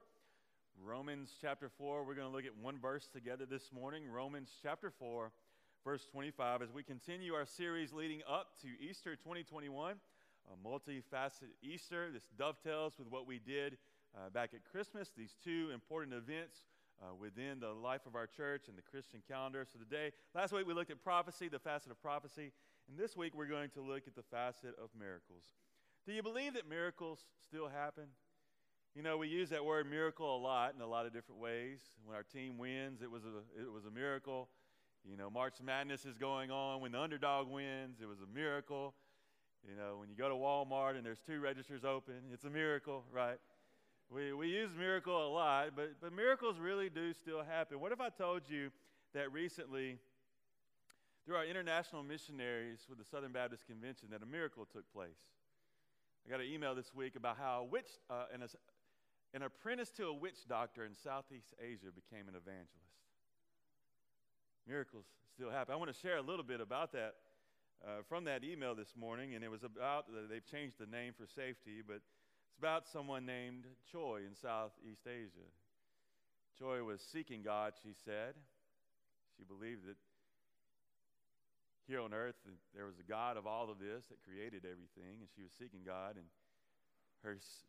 Romans 0.84 1.36
chapter 1.40 1.70
4, 1.70 2.04
we're 2.04 2.16
going 2.16 2.26
to 2.26 2.36
look 2.36 2.48
at 2.48 2.58
one 2.60 2.80
verse 2.80 3.08
together 3.14 3.46
this 3.46 3.72
morning. 3.72 4.10
Romans 4.10 4.50
chapter 4.60 4.90
4, 4.90 5.32
verse 5.86 6.08
25, 6.12 6.64
as 6.64 6.74
we 6.74 6.82
continue 6.82 7.36
our 7.36 7.46
series 7.46 7.94
leading 7.94 8.22
up 8.28 8.60
to 8.64 8.70
Easter 8.84 9.16
2021, 9.16 9.98
a 10.52 10.68
multifaceted 10.68 11.54
Easter. 11.62 12.10
This 12.12 12.26
dovetails 12.40 12.94
with 12.98 13.12
what 13.12 13.28
we 13.28 13.38
did 13.38 13.78
uh, 14.18 14.32
back 14.32 14.56
at 14.56 14.62
Christmas, 14.66 15.12
these 15.16 15.36
two 15.44 15.70
important 15.72 16.16
events 16.16 16.66
uh, 17.04 17.14
within 17.14 17.60
the 17.60 17.72
life 17.72 18.08
of 18.08 18.16
our 18.16 18.26
church 18.26 18.64
and 18.68 18.76
the 18.76 18.82
Christian 18.82 19.22
calendar. 19.28 19.64
So 19.72 19.78
today, 19.78 20.12
last 20.34 20.54
week 20.54 20.66
we 20.66 20.74
looked 20.74 20.90
at 20.90 21.04
prophecy, 21.04 21.50
the 21.50 21.60
facet 21.60 21.92
of 21.92 22.02
prophecy, 22.02 22.52
and 22.90 22.98
this 22.98 23.16
week 23.16 23.36
we're 23.36 23.46
going 23.46 23.70
to 23.76 23.82
look 23.82 24.08
at 24.08 24.16
the 24.16 24.24
facet 24.24 24.74
of 24.84 24.90
miracles. 24.98 25.44
Do 26.08 26.14
you 26.14 26.24
believe 26.24 26.56
that 26.56 26.68
miracles 26.68 27.20
still 27.46 27.68
happen? 27.68 28.06
You 28.96 29.04
know, 29.04 29.18
we 29.18 29.28
use 29.28 29.50
that 29.50 29.64
word 29.64 29.88
miracle 29.90 30.36
a 30.36 30.42
lot 30.42 30.74
in 30.76 30.82
a 30.82 30.88
lot 30.88 31.06
of 31.06 31.14
different 31.14 31.40
ways. 31.40 31.80
When 32.04 32.16
our 32.16 32.24
team 32.24 32.58
wins, 32.58 33.02
it 33.02 33.10
was 33.10 33.24
a, 33.24 33.62
it 33.62 33.72
was 33.72 33.86
a 33.86 33.92
miracle. 33.92 34.50
You 35.08 35.16
know, 35.16 35.30
March 35.30 35.56
Madness 35.64 36.06
is 36.06 36.18
going 36.18 36.50
on. 36.50 36.82
When 36.82 36.92
the 36.92 37.00
underdog 37.00 37.50
wins, 37.50 38.00
it 38.02 38.08
was 38.08 38.18
a 38.20 38.36
miracle. 38.36 38.96
You 39.68 39.76
know, 39.76 39.98
when 40.00 40.10
you 40.10 40.16
go 40.16 40.28
to 40.28 40.36
Walmart 40.36 40.98
and 40.98 41.06
there's 41.06 41.22
two 41.22 41.40
registers 41.40 41.86
open, 41.86 42.16
it's 42.34 42.46
a 42.46 42.50
miracle, 42.50 43.04
right? 43.14 43.38
We, 44.10 44.34
we 44.34 44.48
use 44.48 44.72
miracle 44.78 45.26
a 45.26 45.30
lot, 45.30 45.70
but, 45.76 45.94
but 46.02 46.12
miracles 46.14 46.58
really 46.60 46.90
do 46.90 47.14
still 47.14 47.44
happen. 47.44 47.80
What 47.80 47.92
if 47.92 48.02
I 48.02 48.10
told 48.10 48.42
you 48.50 48.72
that 49.14 49.32
recently, 49.32 50.00
through 51.26 51.36
our 51.36 51.46
international 51.46 52.02
missionaries 52.04 52.88
with 52.90 52.98
the 52.98 53.06
Southern 53.06 53.32
Baptist 53.32 53.68
Convention, 53.68 54.10
that 54.12 54.24
a 54.24 54.26
miracle 54.26 54.66
took 54.66 54.92
place? 54.92 55.16
I 56.26 56.30
got 56.30 56.40
an 56.40 56.48
email 56.48 56.76
this 56.76 56.94
week 56.94 57.16
about 57.16 57.38
how 57.38 57.62
a 57.62 57.66
witch, 57.66 57.90
uh, 58.10 58.26
an, 58.34 58.44
an 59.34 59.42
apprentice 59.42 59.90
to 59.98 60.06
a 60.06 60.14
witch 60.14 60.48
doctor 60.48 60.86
in 60.86 60.94
Southeast 60.94 61.54
Asia 61.60 61.88
became 61.94 62.28
an 62.28 62.36
evangelist. 62.36 62.70
Miracles 64.68 65.06
still 65.34 65.50
happen. 65.50 65.74
I 65.74 65.78
want 65.78 65.92
to 65.92 66.00
share 66.00 66.18
a 66.18 66.22
little 66.22 66.46
bit 66.46 66.62
about 66.62 66.92
that 66.94 67.16
uh, 67.84 68.04
from 68.08 68.26
that 68.26 68.44
email 68.44 68.76
this 68.76 68.94
morning, 68.96 69.34
and 69.34 69.44
it 69.44 69.50
was 69.50 69.64
about, 69.64 70.06
uh, 70.10 70.28
they've 70.30 70.46
changed 70.46 70.76
the 70.80 70.86
name 70.86 71.14
for 71.18 71.26
safety, 71.26 71.82
but 71.86 71.96
it's 71.96 72.58
about 72.60 72.88
someone 72.88 73.26
named 73.26 73.66
Choi 73.92 74.22
in 74.28 74.36
Southeast 74.36 75.08
Asia. 75.08 75.50
Choi 76.60 76.84
was 76.84 77.02
seeking 77.02 77.42
God, 77.42 77.74
she 77.82 77.94
said. 78.06 78.36
She 79.38 79.44
believed 79.44 79.88
that 79.88 79.98
here 81.92 82.00
on 82.00 82.14
earth, 82.14 82.40
there 82.74 82.86
was 82.86 83.00
a 83.00 83.04
God 83.04 83.36
of 83.36 83.46
all 83.46 83.70
of 83.70 83.78
this 83.78 84.08
that 84.08 84.24
created 84.24 84.64
everything, 84.64 85.20
and 85.20 85.28
she 85.36 85.44
was 85.44 85.52
seeking 85.52 85.82
God, 85.86 86.16
and 86.16 86.24
her 87.22 87.36
s- 87.36 87.68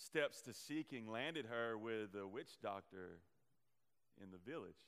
steps 0.00 0.40
to 0.48 0.54
seeking 0.54 1.06
landed 1.06 1.44
her 1.44 1.76
with 1.76 2.16
a 2.16 2.26
witch 2.26 2.56
doctor 2.62 3.20
in 4.16 4.30
the 4.32 4.40
village. 4.50 4.80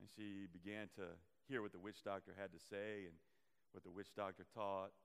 And 0.00 0.08
she 0.16 0.48
began 0.50 0.88
to 0.96 1.12
hear 1.46 1.60
what 1.60 1.72
the 1.72 1.78
witch 1.78 2.02
doctor 2.02 2.32
had 2.40 2.52
to 2.52 2.58
say 2.58 3.04
and 3.04 3.20
what 3.72 3.84
the 3.84 3.90
witch 3.90 4.16
doctor 4.16 4.46
taught. 4.54 4.96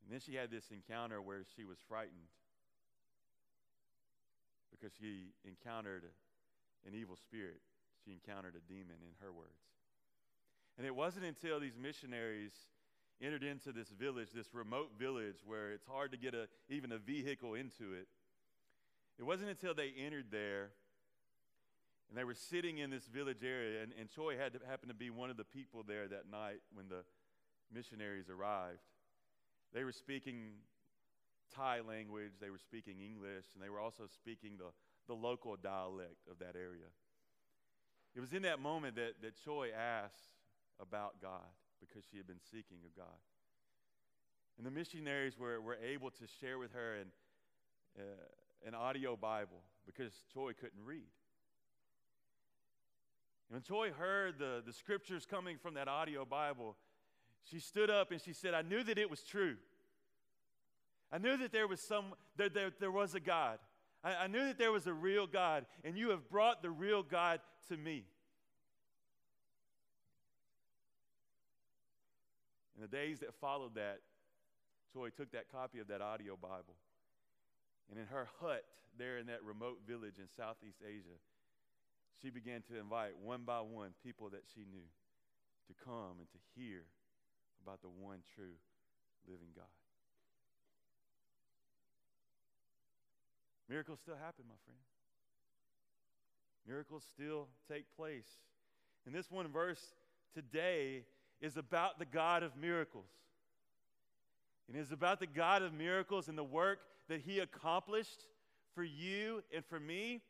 And 0.00 0.08
then 0.08 0.20
she 0.20 0.36
had 0.36 0.50
this 0.50 0.70
encounter 0.72 1.20
where 1.20 1.44
she 1.54 1.66
was 1.66 1.76
frightened 1.86 2.32
because 4.72 4.96
she 4.98 5.34
encountered 5.44 6.04
an 6.86 6.94
evil 6.94 7.16
spirit 7.16 7.60
she 8.04 8.12
encountered 8.12 8.54
a 8.56 8.72
demon, 8.72 8.96
in 9.02 9.14
her 9.20 9.32
words. 9.32 9.50
And 10.76 10.86
it 10.86 10.94
wasn't 10.94 11.24
until 11.24 11.60
these 11.60 11.76
missionaries 11.76 12.52
entered 13.20 13.42
into 13.42 13.72
this 13.72 13.88
village, 13.88 14.28
this 14.32 14.54
remote 14.54 14.92
village 14.98 15.38
where 15.44 15.72
it's 15.72 15.86
hard 15.86 16.12
to 16.12 16.18
get 16.18 16.34
a, 16.34 16.46
even 16.68 16.92
a 16.92 16.98
vehicle 16.98 17.54
into 17.54 17.92
it. 17.92 18.06
It 19.18 19.24
wasn't 19.24 19.50
until 19.50 19.74
they 19.74 19.92
entered 19.98 20.26
there 20.30 20.70
and 22.08 22.16
they 22.16 22.24
were 22.24 22.34
sitting 22.34 22.78
in 22.78 22.90
this 22.90 23.06
village 23.06 23.44
area, 23.44 23.82
and, 23.82 23.92
and 23.98 24.08
Choi 24.08 24.36
had 24.38 24.54
to 24.54 24.60
happen 24.66 24.88
to 24.88 24.94
be 24.94 25.10
one 25.10 25.28
of 25.30 25.36
the 25.36 25.44
people 25.44 25.84
there 25.86 26.08
that 26.08 26.30
night 26.30 26.60
when 26.72 26.88
the 26.88 27.04
missionaries 27.72 28.30
arrived. 28.30 28.80
They 29.74 29.84
were 29.84 29.92
speaking 29.92 30.52
Thai 31.54 31.80
language, 31.80 32.32
they 32.40 32.48
were 32.48 32.58
speaking 32.58 33.00
English, 33.00 33.44
and 33.54 33.62
they 33.62 33.68
were 33.68 33.80
also 33.80 34.04
speaking 34.06 34.52
the, 34.56 34.72
the 35.06 35.14
local 35.14 35.56
dialect 35.56 36.28
of 36.30 36.38
that 36.38 36.56
area. 36.56 36.88
It 38.18 38.20
was 38.20 38.32
in 38.32 38.42
that 38.42 38.58
moment 38.58 38.96
that, 38.96 39.22
that 39.22 39.34
Choi 39.44 39.68
asked 39.70 40.34
about 40.82 41.22
God 41.22 41.46
because 41.78 42.02
she 42.10 42.16
had 42.16 42.26
been 42.26 42.40
seeking 42.50 42.78
of 42.84 42.96
God. 42.96 43.14
And 44.56 44.66
the 44.66 44.72
missionaries 44.72 45.38
were, 45.38 45.60
were 45.60 45.76
able 45.76 46.10
to 46.10 46.24
share 46.40 46.58
with 46.58 46.72
her 46.72 46.96
an, 46.96 47.06
uh, 47.96 48.66
an 48.66 48.74
audio 48.74 49.14
Bible 49.14 49.62
because 49.86 50.12
Choi 50.34 50.50
couldn't 50.52 50.84
read. 50.84 51.06
And 53.48 53.54
when 53.54 53.62
Choi 53.62 53.92
heard 53.92 54.40
the, 54.40 54.64
the 54.66 54.72
scriptures 54.72 55.24
coming 55.24 55.56
from 55.56 55.74
that 55.74 55.86
audio 55.86 56.24
Bible, 56.24 56.74
she 57.48 57.60
stood 57.60 57.88
up 57.88 58.10
and 58.10 58.20
she 58.20 58.32
said, 58.32 58.52
I 58.52 58.62
knew 58.62 58.82
that 58.82 58.98
it 58.98 59.08
was 59.08 59.22
true. 59.22 59.58
I 61.12 61.18
knew 61.18 61.36
that 61.36 61.52
there 61.52 61.68
was 61.68 61.80
some, 61.80 62.06
that 62.36 62.52
there, 62.52 62.72
there 62.80 62.90
was 62.90 63.14
a 63.14 63.20
God. 63.20 63.60
I, 64.04 64.14
I 64.14 64.26
knew 64.26 64.44
that 64.46 64.58
there 64.58 64.72
was 64.72 64.86
a 64.86 64.92
real 64.92 65.26
God, 65.26 65.66
and 65.84 65.96
you 65.96 66.10
have 66.10 66.28
brought 66.28 66.62
the 66.62 66.70
real 66.70 67.02
God 67.02 67.40
to 67.68 67.76
me. 67.76 68.04
In 72.76 72.82
the 72.82 72.88
days 72.88 73.18
that 73.20 73.34
followed 73.40 73.74
that, 73.74 73.98
Choi 74.92 75.10
took 75.10 75.32
that 75.32 75.50
copy 75.50 75.80
of 75.80 75.88
that 75.88 76.00
audio 76.00 76.36
Bible, 76.36 76.76
and 77.90 77.98
in 77.98 78.06
her 78.06 78.28
hut 78.40 78.64
there 78.96 79.18
in 79.18 79.26
that 79.26 79.42
remote 79.42 79.80
village 79.86 80.14
in 80.18 80.28
Southeast 80.36 80.78
Asia, 80.86 81.18
she 82.22 82.30
began 82.30 82.62
to 82.70 82.78
invite 82.78 83.18
one 83.18 83.42
by 83.44 83.60
one 83.60 83.90
people 84.02 84.30
that 84.30 84.42
she 84.54 84.60
knew 84.60 84.86
to 85.66 85.74
come 85.84 86.18
and 86.18 86.28
to 86.30 86.38
hear 86.56 86.82
about 87.62 87.82
the 87.82 87.88
one 87.88 88.18
true 88.34 88.56
living 89.26 89.50
God. 89.54 89.66
Miracles 93.68 93.98
still 94.00 94.16
happen, 94.16 94.44
my 94.48 94.54
friend. 94.64 94.80
Miracles 96.66 97.04
still 97.08 97.48
take 97.70 97.84
place. 97.96 98.28
And 99.06 99.14
this 99.14 99.30
one 99.30 99.48
verse 99.48 99.94
today 100.34 101.04
is 101.40 101.56
about 101.56 101.98
the 101.98 102.04
God 102.04 102.42
of 102.42 102.56
miracles. 102.56 103.10
It 104.68 104.76
is 104.76 104.92
about 104.92 105.20
the 105.20 105.26
God 105.26 105.62
of 105.62 105.72
miracles 105.72 106.28
and 106.28 106.36
the 106.36 106.44
work 106.44 106.80
that 107.08 107.20
He 107.20 107.38
accomplished 107.38 108.26
for 108.74 108.84
you 108.84 109.42
and 109.54 109.64
for 109.64 109.80
me. 109.80 110.20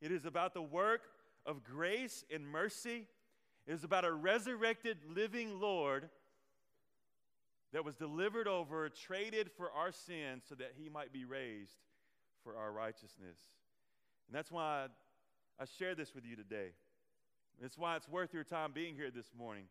It 0.00 0.12
is 0.12 0.24
about 0.24 0.54
the 0.54 0.62
work 0.62 1.02
of 1.44 1.64
grace 1.64 2.24
and 2.32 2.46
mercy. 2.46 3.06
It 3.66 3.72
is 3.72 3.82
about 3.82 4.04
a 4.04 4.12
resurrected 4.12 4.98
living 5.08 5.60
Lord 5.60 6.08
that 7.72 7.84
was 7.84 7.96
delivered 7.96 8.46
over, 8.46 8.88
traded 8.88 9.50
for 9.56 9.70
our 9.72 9.90
sins 9.90 10.44
so 10.48 10.54
that 10.56 10.72
He 10.76 10.88
might 10.88 11.12
be 11.12 11.24
raised 11.24 11.78
for 12.46 12.56
our 12.56 12.70
righteousness. 12.70 13.38
And 14.28 14.36
that's 14.36 14.52
why 14.52 14.86
I 15.58 15.64
share 15.78 15.96
this 15.96 16.14
with 16.14 16.24
you 16.24 16.36
today. 16.36 16.68
That's 17.60 17.76
why 17.76 17.96
it's 17.96 18.08
worth 18.08 18.32
your 18.32 18.44
time 18.44 18.70
being 18.72 18.94
here 18.94 19.10
this 19.10 19.32
morning. 19.36 19.64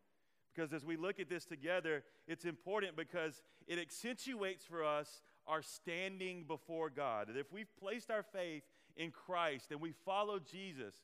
Because 0.53 0.73
as 0.73 0.83
we 0.83 0.97
look 0.97 1.19
at 1.19 1.29
this 1.29 1.45
together, 1.45 2.03
it's 2.27 2.43
important 2.43 2.97
because 2.97 3.41
it 3.67 3.79
accentuates 3.79 4.65
for 4.65 4.83
us 4.83 5.21
our 5.47 5.61
standing 5.61 6.43
before 6.43 6.89
God. 6.89 7.27
That 7.29 7.37
if 7.37 7.51
we've 7.53 7.73
placed 7.79 8.11
our 8.11 8.23
faith 8.23 8.63
in 8.97 9.11
Christ 9.11 9.71
and 9.71 9.79
we 9.79 9.93
follow 10.05 10.39
Jesus, 10.39 10.95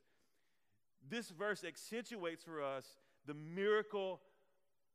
this 1.10 1.30
verse 1.30 1.64
accentuates 1.64 2.44
for 2.44 2.62
us 2.62 2.86
the 3.26 3.34
miracle 3.34 4.20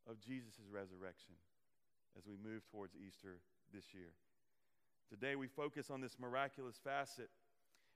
of 0.09 0.21
Jesus' 0.21 0.61
resurrection 0.71 1.35
as 2.19 2.25
we 2.27 2.37
move 2.37 2.63
towards 2.71 2.95
Easter 2.97 3.39
this 3.73 3.95
year. 3.95 4.13
Today 5.09 5.37
we 5.37 5.47
focus 5.47 5.91
on 5.91 6.01
this 6.01 6.17
miraculous 6.19 6.81
facet. 6.83 7.31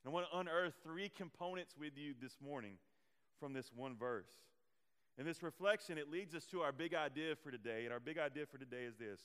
And 0.04 0.10
I 0.10 0.14
want 0.14 0.26
to 0.30 0.38
unearth 0.38 0.74
three 0.82 1.08
components 1.08 1.74
with 1.78 1.92
you 1.96 2.14
this 2.20 2.36
morning 2.42 2.74
from 3.38 3.52
this 3.52 3.70
one 3.74 3.96
verse. 3.96 4.30
In 5.18 5.26
this 5.26 5.42
reflection, 5.42 5.98
it 5.98 6.10
leads 6.10 6.34
us 6.34 6.46
to 6.46 6.60
our 6.60 6.72
big 6.72 6.94
idea 6.94 7.34
for 7.36 7.50
today. 7.50 7.84
And 7.84 7.92
our 7.92 8.00
big 8.00 8.18
idea 8.18 8.46
for 8.46 8.58
today 8.58 8.84
is 8.84 8.96
this 8.96 9.20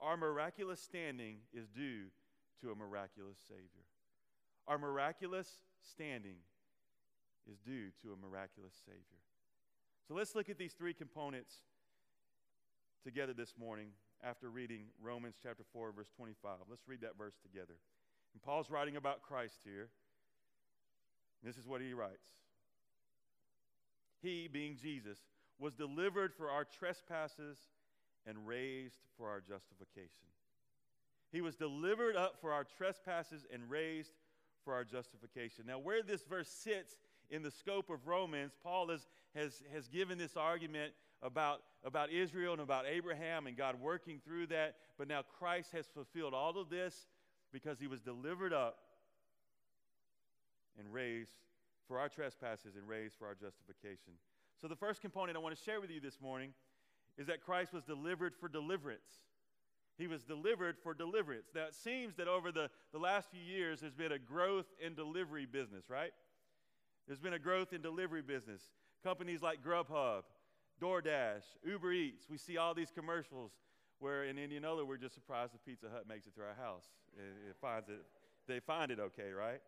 Our 0.00 0.16
miraculous 0.16 0.80
standing 0.80 1.38
is 1.52 1.68
due 1.68 2.04
to 2.60 2.70
a 2.70 2.74
miraculous 2.74 3.38
Savior. 3.48 3.86
Our 4.68 4.78
miraculous 4.78 5.48
standing 5.80 6.36
is 7.50 7.58
due 7.58 7.88
to 8.02 8.12
a 8.12 8.16
miraculous 8.16 8.74
Savior. 8.84 9.18
So 10.06 10.14
let's 10.14 10.34
look 10.34 10.48
at 10.48 10.58
these 10.58 10.74
three 10.74 10.94
components 10.94 11.54
together 13.02 13.32
this 13.32 13.54
morning 13.58 13.88
after 14.22 14.50
reading 14.50 14.84
Romans 15.02 15.34
chapter 15.42 15.64
4, 15.72 15.92
verse 15.92 16.10
25. 16.16 16.50
Let's 16.68 16.86
read 16.86 17.00
that 17.00 17.18
verse 17.18 17.34
together. 17.42 17.74
And 18.34 18.42
Paul's 18.42 18.70
writing 18.70 18.96
about 18.96 19.22
Christ 19.22 19.56
here. 19.64 19.88
This 21.42 21.56
is 21.56 21.66
what 21.66 21.80
he 21.80 21.92
writes 21.92 22.28
He, 24.22 24.48
being 24.52 24.76
Jesus, 24.80 25.18
was 25.58 25.74
delivered 25.74 26.32
for 26.34 26.50
our 26.50 26.64
trespasses 26.64 27.58
and 28.26 28.46
raised 28.46 28.98
for 29.16 29.28
our 29.28 29.40
justification. 29.40 30.26
He 31.32 31.40
was 31.40 31.56
delivered 31.56 32.14
up 32.14 32.36
for 32.40 32.52
our 32.52 32.64
trespasses 32.64 33.46
and 33.52 33.68
raised 33.68 34.12
for 34.64 34.74
our 34.74 34.84
justification. 34.84 35.64
Now, 35.66 35.78
where 35.78 36.02
this 36.02 36.22
verse 36.22 36.48
sits 36.48 36.94
in 37.30 37.42
the 37.42 37.50
scope 37.50 37.90
of 37.90 38.06
Romans, 38.06 38.52
Paul 38.62 38.88
has, 38.88 39.08
has, 39.34 39.62
has 39.72 39.88
given 39.88 40.18
this 40.18 40.36
argument 40.36 40.92
about, 41.22 41.62
about 41.84 42.10
Israel 42.10 42.52
and 42.52 42.62
about 42.62 42.84
Abraham 42.86 43.46
and 43.46 43.56
God 43.56 43.80
working 43.80 44.20
through 44.24 44.48
that. 44.48 44.76
But 44.98 45.08
now 45.08 45.22
Christ 45.22 45.72
has 45.72 45.86
fulfilled 45.86 46.34
all 46.34 46.58
of 46.58 46.68
this 46.68 47.06
because 47.52 47.78
he 47.78 47.86
was 47.86 48.00
delivered 48.00 48.52
up 48.52 48.78
and 50.78 50.92
raised 50.92 51.32
for 51.86 51.98
our 51.98 52.08
trespasses 52.08 52.76
and 52.76 52.88
raised 52.88 53.14
for 53.18 53.26
our 53.26 53.34
justification. 53.34 54.14
So, 54.60 54.68
the 54.68 54.76
first 54.76 55.00
component 55.00 55.36
I 55.36 55.40
want 55.40 55.56
to 55.56 55.62
share 55.62 55.80
with 55.80 55.90
you 55.90 56.00
this 56.00 56.20
morning 56.20 56.54
is 57.18 57.26
that 57.26 57.40
Christ 57.40 57.72
was 57.72 57.84
delivered 57.84 58.34
for 58.34 58.48
deliverance. 58.48 59.20
He 59.98 60.06
was 60.06 60.22
delivered 60.22 60.76
for 60.82 60.94
deliverance. 60.94 61.46
Now, 61.54 61.66
it 61.66 61.74
seems 61.74 62.14
that 62.16 62.28
over 62.28 62.50
the, 62.50 62.70
the 62.92 62.98
last 62.98 63.30
few 63.30 63.42
years, 63.42 63.80
there's 63.80 63.92
been 63.92 64.12
a 64.12 64.18
growth 64.18 64.66
in 64.84 64.94
delivery 64.94 65.46
business, 65.46 65.90
right? 65.90 66.12
There's 67.06 67.20
been 67.20 67.34
a 67.34 67.38
growth 67.38 67.72
in 67.72 67.82
delivery 67.82 68.22
business. 68.22 68.62
Companies 69.04 69.42
like 69.42 69.62
Grubhub, 69.62 70.22
DoorDash, 70.80 71.42
Uber 71.64 71.92
Eats, 71.92 72.28
we 72.28 72.38
see 72.38 72.56
all 72.56 72.74
these 72.74 72.90
commercials 72.90 73.52
where 73.98 74.24
in 74.24 74.36
Indianola 74.36 74.84
we're 74.84 74.96
just 74.96 75.14
surprised 75.14 75.54
the 75.54 75.58
Pizza 75.58 75.86
Hut 75.92 76.08
makes 76.08 76.26
it 76.26 76.34
to 76.34 76.40
our 76.40 76.54
house. 76.60 76.86
It, 77.16 77.50
it 77.50 77.56
finds 77.60 77.88
it, 77.88 78.04
they 78.48 78.58
find 78.60 78.90
it 78.90 78.98
okay, 78.98 79.30
right? 79.30 79.60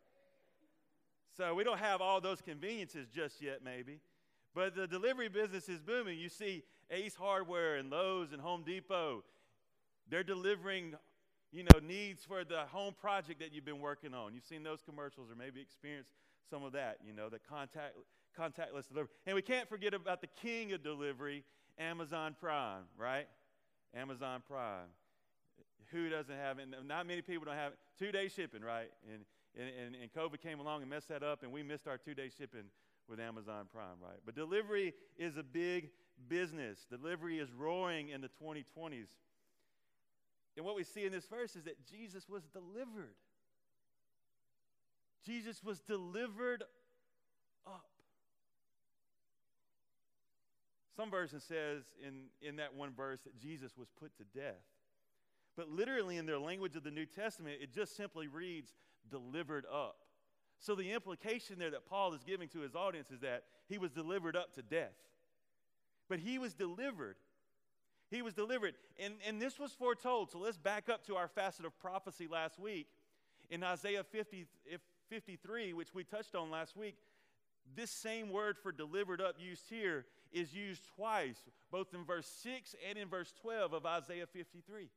So 1.36 1.54
we 1.54 1.64
don't 1.64 1.78
have 1.78 2.00
all 2.00 2.20
those 2.20 2.40
conveniences 2.40 3.08
just 3.08 3.40
yet, 3.40 3.60
maybe. 3.64 4.00
But 4.54 4.76
the 4.76 4.86
delivery 4.86 5.28
business 5.28 5.68
is 5.68 5.80
booming. 5.80 6.18
You 6.18 6.28
see 6.28 6.62
Ace 6.90 7.14
Hardware 7.14 7.76
and 7.76 7.90
Lowe's 7.90 8.32
and 8.32 8.40
Home 8.40 8.62
Depot. 8.64 9.24
They're 10.08 10.22
delivering, 10.22 10.94
you 11.50 11.64
know, 11.64 11.80
needs 11.80 12.24
for 12.24 12.44
the 12.44 12.62
home 12.70 12.94
project 12.94 13.40
that 13.40 13.52
you've 13.52 13.64
been 13.64 13.80
working 13.80 14.14
on. 14.14 14.34
You've 14.34 14.44
seen 14.44 14.62
those 14.62 14.82
commercials 14.82 15.30
or 15.30 15.34
maybe 15.34 15.60
experienced 15.60 16.10
some 16.48 16.62
of 16.62 16.72
that, 16.72 16.98
you 17.04 17.12
know, 17.12 17.28
the 17.28 17.38
contact, 17.38 17.94
contactless 18.38 18.88
delivery. 18.88 19.08
And 19.26 19.34
we 19.34 19.42
can't 19.42 19.68
forget 19.68 19.94
about 19.94 20.20
the 20.20 20.26
king 20.26 20.72
of 20.72 20.82
delivery, 20.82 21.44
Amazon 21.78 22.36
Prime, 22.38 22.84
right? 22.96 23.26
Amazon 23.94 24.42
Prime. 24.46 24.88
Who 25.90 26.08
doesn't 26.08 26.34
have 26.34 26.58
it? 26.58 26.68
Not 26.86 27.06
many 27.06 27.22
people 27.22 27.44
don't 27.44 27.54
have 27.54 27.72
it. 27.72 27.78
Two 27.98 28.10
day 28.10 28.28
shipping, 28.28 28.62
right? 28.62 28.90
And, 29.12 29.24
and, 29.56 29.94
and, 29.94 30.12
COVID 30.12 30.40
came 30.40 30.58
along 30.58 30.80
and 30.80 30.90
messed 30.90 31.08
that 31.08 31.22
up, 31.22 31.44
and 31.44 31.52
we 31.52 31.62
missed 31.62 31.86
our 31.86 31.96
two 31.96 32.14
day 32.14 32.30
shipping 32.36 32.64
with 33.08 33.20
Amazon 33.20 33.66
Prime, 33.72 33.98
right? 34.02 34.18
But 34.24 34.34
delivery 34.34 34.94
is 35.16 35.36
a 35.36 35.42
big 35.42 35.90
business. 36.28 36.86
Delivery 36.90 37.38
is 37.38 37.52
roaring 37.52 38.08
in 38.08 38.20
the 38.20 38.30
2020s. 38.42 39.06
And 40.56 40.64
what 40.64 40.76
we 40.76 40.84
see 40.84 41.04
in 41.04 41.12
this 41.12 41.26
verse 41.26 41.56
is 41.56 41.64
that 41.64 41.84
Jesus 41.86 42.28
was 42.28 42.42
delivered. 42.52 43.14
Jesus 45.24 45.62
was 45.62 45.80
delivered 45.80 46.62
up. 47.66 47.86
Some 50.96 51.10
version 51.10 51.40
says 51.40 51.82
in, 52.06 52.26
in 52.40 52.56
that 52.56 52.74
one 52.74 52.92
verse 52.94 53.20
that 53.24 53.38
Jesus 53.38 53.76
was 53.76 53.88
put 53.98 54.16
to 54.18 54.24
death. 54.38 54.62
But 55.56 55.68
literally, 55.68 56.16
in 56.16 56.26
their 56.26 56.38
language 56.38 56.76
of 56.76 56.84
the 56.84 56.90
New 56.90 57.06
Testament, 57.06 57.58
it 57.60 57.72
just 57.72 57.96
simply 57.96 58.26
reads 58.26 58.72
delivered 59.10 59.64
up. 59.72 59.96
So 60.58 60.74
the 60.74 60.92
implication 60.92 61.58
there 61.58 61.70
that 61.70 61.86
Paul 61.86 62.14
is 62.14 62.22
giving 62.24 62.48
to 62.48 62.60
his 62.60 62.74
audience 62.74 63.10
is 63.10 63.20
that 63.20 63.44
he 63.68 63.78
was 63.78 63.90
delivered 63.90 64.36
up 64.36 64.54
to 64.54 64.62
death. 64.62 64.94
But 66.08 66.18
he 66.18 66.38
was 66.38 66.54
delivered. 66.54 67.16
He 68.10 68.22
was 68.22 68.34
delivered. 68.34 68.74
And, 68.98 69.14
and 69.26 69.40
this 69.40 69.58
was 69.58 69.72
foretold. 69.72 70.30
So 70.30 70.38
let's 70.38 70.56
back 70.56 70.88
up 70.88 71.06
to 71.06 71.16
our 71.16 71.28
facet 71.28 71.64
of 71.64 71.78
prophecy 71.78 72.26
last 72.26 72.58
week. 72.58 72.86
In 73.50 73.62
Isaiah 73.62 74.04
50, 74.04 74.46
53, 75.08 75.72
which 75.72 75.94
we 75.94 76.04
touched 76.04 76.34
on 76.34 76.50
last 76.50 76.76
week, 76.76 76.96
this 77.76 77.90
same 77.90 78.30
word 78.30 78.56
for 78.58 78.72
delivered 78.72 79.20
up 79.20 79.36
used 79.38 79.68
here 79.68 80.06
is 80.34 80.52
used 80.52 80.82
twice, 80.96 81.38
both 81.70 81.94
in 81.94 82.04
verse 82.04 82.26
6 82.42 82.74
and 82.88 82.98
in 82.98 83.08
verse 83.08 83.32
12 83.40 83.72
of 83.72 83.86
Isaiah 83.86 84.26
53. 84.26 84.90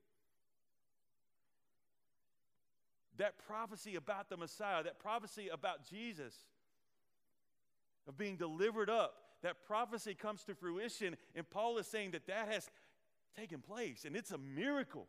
That 3.17 3.37
prophecy 3.47 3.95
about 3.95 4.29
the 4.29 4.37
Messiah, 4.37 4.83
that 4.83 4.99
prophecy 4.99 5.47
about 5.47 5.87
Jesus, 5.87 6.33
of 8.07 8.17
being 8.17 8.35
delivered 8.35 8.89
up, 8.89 9.13
that 9.43 9.63
prophecy 9.65 10.15
comes 10.15 10.43
to 10.45 10.55
fruition, 10.55 11.15
and 11.35 11.47
Paul 11.49 11.77
is 11.77 11.87
saying 11.87 12.11
that 12.11 12.27
that 12.27 12.47
has 12.49 12.69
taken 13.37 13.59
place, 13.59 14.05
and 14.05 14.15
it's 14.15 14.31
a 14.31 14.37
miracle. 14.37 15.07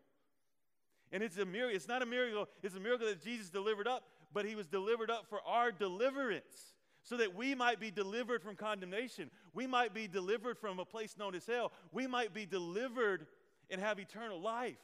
And 1.11 1.23
it's 1.23 1.39
a 1.39 1.47
miracle. 1.47 1.75
It's 1.75 1.89
not 1.89 2.03
a 2.03 2.07
miracle, 2.07 2.47
it's 2.63 2.77
a 2.77 2.81
miracle 2.81 3.07
that 3.07 3.23
Jesus 3.25 3.49
delivered 3.49 3.89
up, 3.89 4.05
but 4.33 4.45
he 4.45 4.55
was 4.55 4.67
delivered 4.67 5.11
up 5.11 5.27
for 5.29 5.41
our 5.47 5.73
deliverance 5.73 6.75
so 7.03 7.17
that 7.17 7.35
we 7.35 7.55
might 7.55 7.81
be 7.81 7.91
delivered 7.91 8.43
from 8.43 8.55
condemnation. 8.57 9.31
We 9.55 9.67
might 9.67 9.95
be 9.95 10.09
delivered 10.09 10.59
from 10.59 10.79
a 10.79 10.85
place 10.85 11.17
known 11.19 11.35
as 11.35 11.47
hell. 11.47 11.73
We 11.93 12.07
might 12.07 12.35
be 12.35 12.47
delivered 12.47 13.27
and 13.71 13.81
have 13.81 13.99
eternal 13.99 14.41
life. 14.41 14.79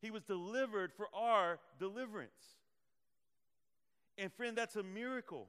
He 0.00 0.10
was 0.10 0.22
delivered 0.22 0.92
for 0.92 1.08
our 1.14 1.58
deliverance. 1.78 2.30
And 4.18 4.32
friend, 4.32 4.56
that's 4.56 4.76
a 4.76 4.82
miracle. 4.82 5.48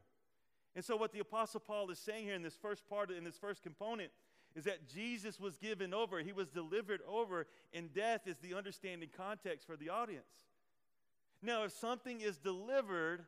And 0.75 0.83
so, 0.83 0.95
what 0.95 1.11
the 1.11 1.19
Apostle 1.19 1.59
Paul 1.59 1.89
is 1.89 1.99
saying 1.99 2.25
here 2.25 2.35
in 2.35 2.43
this 2.43 2.55
first 2.55 2.87
part, 2.87 3.11
in 3.11 3.23
this 3.23 3.37
first 3.37 3.63
component, 3.63 4.11
is 4.55 4.63
that 4.65 4.87
Jesus 4.87 5.39
was 5.39 5.57
given 5.57 5.93
over. 5.93 6.19
He 6.19 6.33
was 6.33 6.49
delivered 6.49 7.01
over, 7.07 7.47
and 7.73 7.93
death 7.93 8.21
is 8.25 8.37
the 8.37 8.53
understanding 8.53 9.09
context 9.15 9.67
for 9.67 9.75
the 9.75 9.89
audience. 9.89 10.25
Now, 11.41 11.63
if 11.63 11.71
something 11.71 12.21
is 12.21 12.37
delivered, 12.37 13.25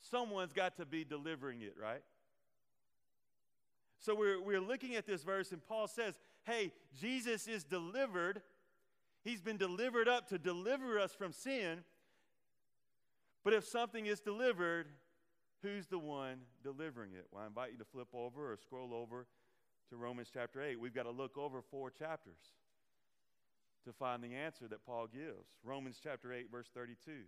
someone's 0.00 0.52
got 0.52 0.76
to 0.76 0.86
be 0.86 1.04
delivering 1.04 1.62
it, 1.62 1.74
right? 1.80 2.02
So 4.00 4.14
we're, 4.14 4.40
we're 4.40 4.60
looking 4.60 4.94
at 4.94 5.06
this 5.06 5.22
verse, 5.22 5.52
and 5.52 5.64
Paul 5.64 5.88
says, 5.88 6.14
Hey, 6.44 6.72
Jesus 6.98 7.48
is 7.48 7.64
delivered. 7.64 8.42
He's 9.24 9.40
been 9.40 9.56
delivered 9.56 10.08
up 10.08 10.28
to 10.28 10.38
deliver 10.38 10.98
us 10.98 11.12
from 11.12 11.32
sin. 11.32 11.80
But 13.42 13.52
if 13.52 13.66
something 13.66 14.06
is 14.06 14.20
delivered, 14.20 14.86
who's 15.62 15.86
the 15.86 15.98
one 15.98 16.38
delivering 16.62 17.12
it? 17.14 17.26
Well, 17.32 17.42
I 17.42 17.46
invite 17.46 17.72
you 17.72 17.78
to 17.78 17.84
flip 17.84 18.08
over 18.14 18.52
or 18.52 18.56
scroll 18.56 18.94
over 18.94 19.26
to 19.90 19.96
Romans 19.96 20.28
chapter 20.32 20.62
8. 20.62 20.78
We've 20.80 20.94
got 20.94 21.04
to 21.04 21.10
look 21.10 21.36
over 21.38 21.62
four 21.62 21.90
chapters 21.90 22.38
to 23.84 23.92
find 23.92 24.22
the 24.22 24.34
answer 24.34 24.66
that 24.68 24.84
Paul 24.84 25.06
gives. 25.06 25.48
Romans 25.64 26.00
chapter 26.02 26.32
8, 26.32 26.50
verse 26.50 26.68
32. 26.74 27.22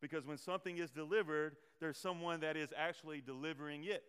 Because 0.00 0.26
when 0.26 0.38
something 0.38 0.78
is 0.78 0.90
delivered, 0.90 1.56
there's 1.80 1.98
someone 1.98 2.40
that 2.40 2.56
is 2.56 2.72
actually 2.76 3.20
delivering 3.20 3.84
it. 3.84 4.02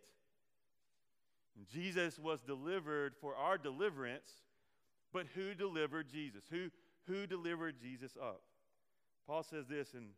And 1.56 1.66
Jesus 1.68 2.18
was 2.18 2.40
delivered 2.42 3.14
for 3.20 3.34
our 3.34 3.56
deliverance, 3.56 4.28
but 5.12 5.26
who 5.34 5.54
delivered 5.54 6.08
Jesus? 6.08 6.44
Who, 6.50 6.70
who 7.06 7.26
delivered 7.26 7.76
Jesus 7.80 8.12
up? 8.20 8.42
Paul 9.26 9.42
says 9.42 9.66
this 9.66 9.94
in 9.94 10.08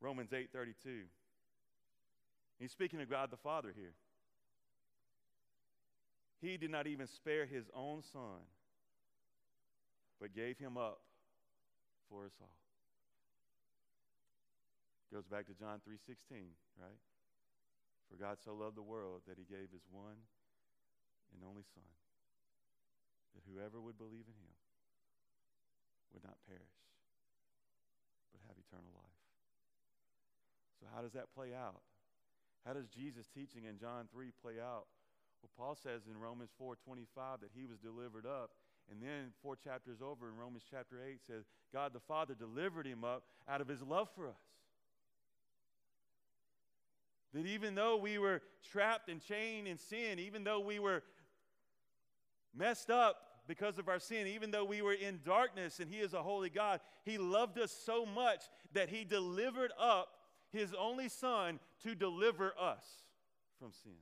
Romans 0.00 0.30
8:32. 0.32 1.04
He's 2.58 2.72
speaking 2.72 3.00
of 3.00 3.08
God 3.08 3.30
the 3.30 3.36
Father 3.36 3.72
here. 3.74 3.94
He 6.40 6.56
did 6.56 6.70
not 6.70 6.86
even 6.86 7.06
spare 7.06 7.46
his 7.46 7.66
own 7.74 8.02
son, 8.12 8.42
but 10.20 10.34
gave 10.34 10.58
him 10.58 10.76
up 10.76 11.00
for 12.10 12.24
us 12.26 12.32
all. 12.40 12.58
Goes 15.12 15.26
back 15.26 15.46
to 15.46 15.54
John 15.54 15.80
3:16, 15.86 16.56
right? 16.80 16.98
For 18.12 18.20
God 18.20 18.36
so 18.44 18.52
loved 18.52 18.76
the 18.76 18.84
world 18.84 19.24
that 19.24 19.40
he 19.40 19.48
gave 19.48 19.72
his 19.72 19.88
one 19.88 20.20
and 21.32 21.40
only 21.40 21.64
son 21.72 21.88
that 23.32 23.40
whoever 23.48 23.80
would 23.80 23.96
believe 23.96 24.28
in 24.28 24.36
him 24.36 24.52
would 26.12 26.20
not 26.20 26.36
perish 26.44 26.76
but 28.28 28.44
have 28.44 28.60
eternal 28.60 28.92
life. 28.92 29.24
So 30.76 30.84
how 30.92 31.00
does 31.00 31.16
that 31.16 31.32
play 31.32 31.56
out? 31.56 31.80
How 32.68 32.76
does 32.76 32.92
Jesus' 32.92 33.32
teaching 33.32 33.64
in 33.64 33.80
John 33.80 34.12
3 34.12 34.28
play 34.44 34.60
out? 34.60 34.92
Well, 35.40 35.48
Paul 35.56 35.72
says 35.72 36.04
in 36.04 36.20
Romans 36.20 36.52
4:25 36.60 37.40
that 37.40 37.56
he 37.56 37.64
was 37.64 37.80
delivered 37.80 38.28
up 38.28 38.52
And 38.90 39.00
then 39.00 39.32
four 39.42 39.56
chapters 39.56 40.02
over 40.02 40.28
in 40.28 40.36
Romans 40.36 40.64
chapter 40.68 41.00
8 41.02 41.20
says, 41.26 41.44
God 41.72 41.92
the 41.92 42.00
Father 42.00 42.34
delivered 42.34 42.86
him 42.86 43.04
up 43.04 43.24
out 43.48 43.60
of 43.60 43.68
his 43.68 43.82
love 43.82 44.08
for 44.14 44.26
us. 44.26 44.42
That 47.34 47.46
even 47.46 47.74
though 47.74 47.96
we 47.96 48.18
were 48.18 48.42
trapped 48.70 49.08
and 49.08 49.20
chained 49.20 49.66
in 49.66 49.78
sin, 49.78 50.18
even 50.18 50.44
though 50.44 50.60
we 50.60 50.78
were 50.78 51.02
messed 52.54 52.90
up 52.90 53.16
because 53.48 53.78
of 53.78 53.88
our 53.88 53.98
sin, 53.98 54.26
even 54.26 54.50
though 54.50 54.64
we 54.64 54.82
were 54.82 54.92
in 54.92 55.20
darkness 55.24 55.80
and 55.80 55.90
He 55.90 56.00
is 56.00 56.12
a 56.12 56.22
holy 56.22 56.50
God, 56.50 56.80
He 57.04 57.18
loved 57.18 57.58
us 57.58 57.72
so 57.72 58.04
much 58.04 58.42
that 58.72 58.90
He 58.90 59.04
delivered 59.04 59.72
up 59.78 60.08
His 60.50 60.74
only 60.74 61.08
Son 61.08 61.58
to 61.82 61.94
deliver 61.94 62.52
us 62.60 62.84
from 63.58 63.72
sin. 63.82 63.92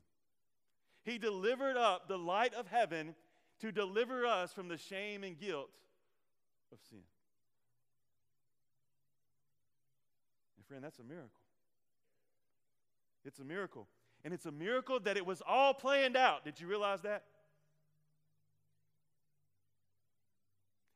He 1.04 1.18
delivered 1.18 1.76
up 1.76 2.08
the 2.08 2.18
light 2.18 2.54
of 2.54 2.66
heaven 2.66 3.14
to 3.60 3.72
deliver 3.72 4.26
us 4.26 4.52
from 4.52 4.68
the 4.68 4.76
shame 4.76 5.22
and 5.22 5.38
guilt 5.38 5.70
of 6.72 6.78
sin. 6.88 7.02
And 10.56 10.66
friend, 10.66 10.84
that's 10.84 10.98
a 10.98 11.04
miracle. 11.04 11.39
It's 13.24 13.38
a 13.38 13.44
miracle. 13.44 13.86
And 14.24 14.34
it's 14.34 14.46
a 14.46 14.52
miracle 14.52 15.00
that 15.00 15.16
it 15.16 15.24
was 15.24 15.42
all 15.46 15.74
planned 15.74 16.16
out. 16.16 16.44
Did 16.44 16.60
you 16.60 16.66
realize 16.66 17.00
that? 17.02 17.24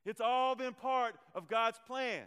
It's 0.05 0.21
all 0.21 0.55
been 0.55 0.75
part 0.75 1.15
of 1.35 1.49
God's 1.49 1.81
plan. 1.87 2.25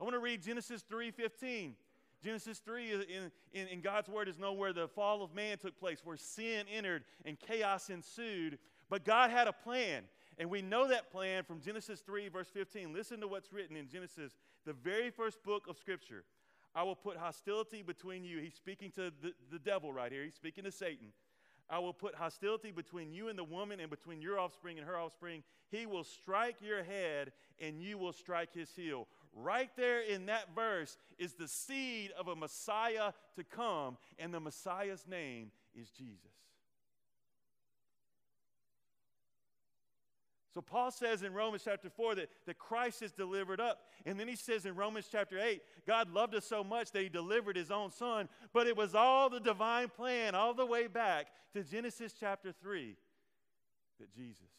I 0.00 0.04
want 0.04 0.14
to 0.14 0.20
read 0.20 0.42
Genesis 0.42 0.84
3:15. 0.90 1.74
Genesis 2.22 2.58
3 2.58 2.92
in, 2.92 3.30
in, 3.54 3.66
in, 3.68 3.80
God's 3.80 4.06
word 4.06 4.28
is 4.28 4.38
nowhere 4.38 4.74
the 4.74 4.88
fall 4.88 5.22
of 5.22 5.34
man 5.34 5.56
took 5.56 5.78
place, 5.80 6.00
where 6.04 6.18
sin 6.18 6.66
entered 6.70 7.04
and 7.24 7.38
chaos 7.40 7.88
ensued. 7.88 8.58
But 8.90 9.06
God 9.06 9.30
had 9.30 9.48
a 9.48 9.52
plan. 9.52 10.04
And 10.36 10.50
we 10.50 10.60
know 10.60 10.86
that 10.88 11.10
plan 11.10 11.44
from 11.44 11.60
Genesis 11.60 12.00
3, 12.00 12.28
verse 12.28 12.48
15. 12.48 12.92
Listen 12.92 13.20
to 13.20 13.28
what's 13.28 13.52
written 13.52 13.74
in 13.74 13.88
Genesis, 13.88 14.36
the 14.66 14.74
very 14.74 15.10
first 15.10 15.42
book 15.42 15.66
of 15.66 15.78
Scripture. 15.78 16.24
I 16.74 16.82
will 16.84 16.96
put 16.96 17.16
hostility 17.16 17.82
between 17.82 18.24
you. 18.24 18.38
He's 18.38 18.54
speaking 18.54 18.90
to 18.92 19.12
the, 19.22 19.32
the 19.50 19.58
devil 19.58 19.92
right 19.92 20.12
here. 20.12 20.24
He's 20.24 20.34
speaking 20.34 20.64
to 20.64 20.72
Satan. 20.72 21.08
I 21.68 21.78
will 21.78 21.92
put 21.92 22.16
hostility 22.16 22.72
between 22.72 23.12
you 23.12 23.28
and 23.28 23.38
the 23.38 23.44
woman 23.44 23.78
and 23.78 23.88
between 23.88 24.20
your 24.20 24.40
offspring 24.40 24.78
and 24.78 24.86
her 24.86 24.98
offspring. 24.98 25.44
He 25.70 25.86
will 25.86 26.02
strike 26.02 26.56
your 26.60 26.82
head 26.82 27.30
and 27.60 27.80
you 27.80 27.96
will 27.96 28.12
strike 28.12 28.52
his 28.52 28.70
heel. 28.74 29.06
Right 29.32 29.70
there 29.76 30.00
in 30.00 30.26
that 30.26 30.54
verse 30.54 30.96
is 31.18 31.34
the 31.34 31.46
seed 31.46 32.10
of 32.18 32.26
a 32.26 32.34
Messiah 32.34 33.12
to 33.36 33.44
come, 33.44 33.96
and 34.18 34.34
the 34.34 34.40
Messiah's 34.40 35.06
name 35.08 35.52
is 35.74 35.90
Jesus. 35.90 36.32
So 40.52 40.60
Paul 40.60 40.90
says 40.90 41.22
in 41.22 41.32
Romans 41.32 41.62
chapter 41.64 41.88
4 41.88 42.16
that, 42.16 42.28
that 42.46 42.58
Christ 42.58 43.02
is 43.02 43.12
delivered 43.12 43.60
up. 43.60 43.82
And 44.04 44.18
then 44.18 44.26
he 44.26 44.34
says 44.34 44.66
in 44.66 44.74
Romans 44.74 45.06
chapter 45.10 45.38
8, 45.38 45.62
God 45.86 46.12
loved 46.12 46.34
us 46.34 46.44
so 46.44 46.64
much 46.64 46.90
that 46.90 47.02
he 47.02 47.08
delivered 47.08 47.56
his 47.56 47.70
own 47.70 47.92
son. 47.92 48.28
But 48.52 48.66
it 48.66 48.76
was 48.76 48.94
all 48.94 49.30
the 49.30 49.38
divine 49.38 49.88
plan, 49.88 50.34
all 50.34 50.52
the 50.52 50.66
way 50.66 50.88
back 50.88 51.28
to 51.54 51.62
Genesis 51.62 52.14
chapter 52.18 52.52
3, 52.52 52.96
that 54.00 54.12
Jesus, 54.12 54.50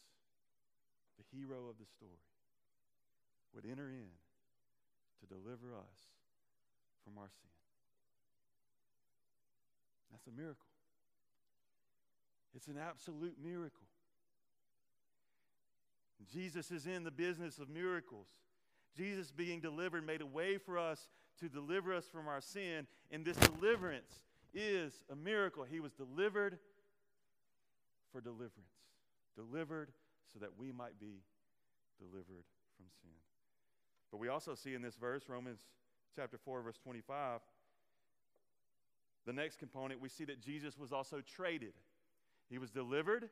the 1.18 1.38
hero 1.38 1.68
of 1.70 1.78
the 1.78 1.86
story, 1.86 2.12
would 3.54 3.66
enter 3.70 3.90
in 3.90 4.08
to 5.20 5.28
deliver 5.28 5.76
us 5.76 6.00
from 7.04 7.18
our 7.18 7.28
sin. 7.42 7.50
That's 10.12 10.28
a 10.28 10.32
miracle. 10.32 10.68
It's 12.56 12.68
an 12.68 12.78
absolute 12.78 13.36
miracle. 13.44 13.91
Jesus 16.28 16.72
is 16.72 16.86
in 16.86 17.04
the 17.04 17.12
business 17.12 17.60
of 17.60 17.70
miracles. 17.70 18.28
Jesus 18.96 19.32
being 19.32 19.62
delivered 19.62 20.06
made 20.06 20.22
a 20.22 20.26
way 20.26 20.58
for 20.58 20.78
us 20.78 21.08
to 21.40 21.48
deliver 21.48 21.94
us 21.94 22.06
from 22.06 22.28
our 22.28 22.42
sin, 22.42 22.88
and 23.10 23.26
this 23.26 23.38
deliverance 23.38 24.22
is 24.54 25.04
a 25.10 25.16
miracle. 25.16 25.64
He 25.64 25.80
was 25.80 25.94
delivered 25.94 26.60
for 28.12 28.22
deliverance, 28.22 28.76
delivered 29.36 29.92
so 30.34 30.40
that 30.40 30.58
we 30.58 30.72
might 30.72 31.00
be 31.00 31.22
delivered 32.00 32.46
from 32.76 32.86
sin. 33.02 33.12
But 34.12 34.18
we 34.18 34.28
also 34.28 34.56
see 34.56 34.74
in 34.74 34.82
this 34.82 34.96
verse, 34.96 35.24
Romans 35.28 35.60
chapter 36.16 36.38
4, 36.38 36.62
verse 36.62 36.78
25, 36.84 37.40
the 39.26 39.34
next 39.34 39.60
component, 39.60 40.02
we 40.02 40.10
see 40.10 40.26
that 40.26 40.42
Jesus 40.42 40.78
was 40.78 40.92
also 40.92 41.22
traded. 41.22 41.74
He 42.50 42.58
was 42.58 42.72
delivered 42.72 43.30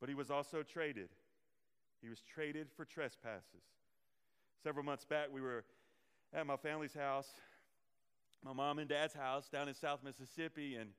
but 0.00 0.08
he 0.08 0.14
was 0.14 0.30
also 0.30 0.62
traded. 0.62 1.08
He 2.02 2.08
was 2.08 2.20
traded 2.20 2.68
for 2.76 2.84
trespasses. 2.84 3.64
Several 4.62 4.84
months 4.84 5.04
back, 5.04 5.28
we 5.32 5.40
were 5.40 5.64
at 6.34 6.46
my 6.46 6.56
family's 6.56 6.94
house, 6.94 7.28
my 8.44 8.52
mom 8.52 8.78
and 8.78 8.88
dad's 8.88 9.14
house 9.14 9.48
down 9.48 9.68
in 9.68 9.74
South 9.74 10.00
Mississippi, 10.04 10.76
and 10.76 10.90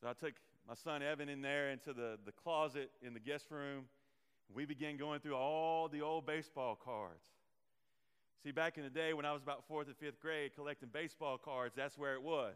so 0.00 0.08
I 0.08 0.12
took 0.14 0.34
my 0.66 0.74
son 0.74 1.02
Evan 1.02 1.28
in 1.28 1.42
there 1.42 1.70
into 1.70 1.92
the, 1.92 2.18
the 2.24 2.32
closet 2.32 2.90
in 3.02 3.14
the 3.14 3.20
guest 3.20 3.46
room. 3.50 3.84
We 4.52 4.64
began 4.64 4.96
going 4.96 5.20
through 5.20 5.36
all 5.36 5.88
the 5.88 6.02
old 6.02 6.26
baseball 6.26 6.78
cards. 6.82 7.24
See, 8.42 8.50
back 8.50 8.76
in 8.76 8.84
the 8.84 8.90
day 8.90 9.14
when 9.14 9.24
I 9.24 9.32
was 9.32 9.42
about 9.42 9.64
fourth 9.68 9.86
and 9.86 9.96
fifth 9.96 10.20
grade 10.20 10.52
collecting 10.54 10.88
baseball 10.92 11.38
cards, 11.38 11.74
that's 11.76 11.96
where 11.96 12.14
it 12.14 12.22
was. 12.22 12.54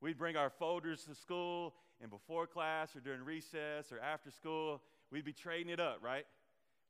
We'd 0.00 0.18
bring 0.18 0.36
our 0.36 0.50
folders 0.50 1.04
to 1.04 1.14
school, 1.14 1.74
and 2.00 2.10
before 2.10 2.46
class 2.46 2.94
or 2.94 3.00
during 3.00 3.22
recess 3.24 3.90
or 3.90 3.98
after 4.00 4.30
school, 4.30 4.82
we'd 5.10 5.24
be 5.24 5.32
trading 5.32 5.72
it 5.72 5.80
up, 5.80 5.98
right? 6.02 6.26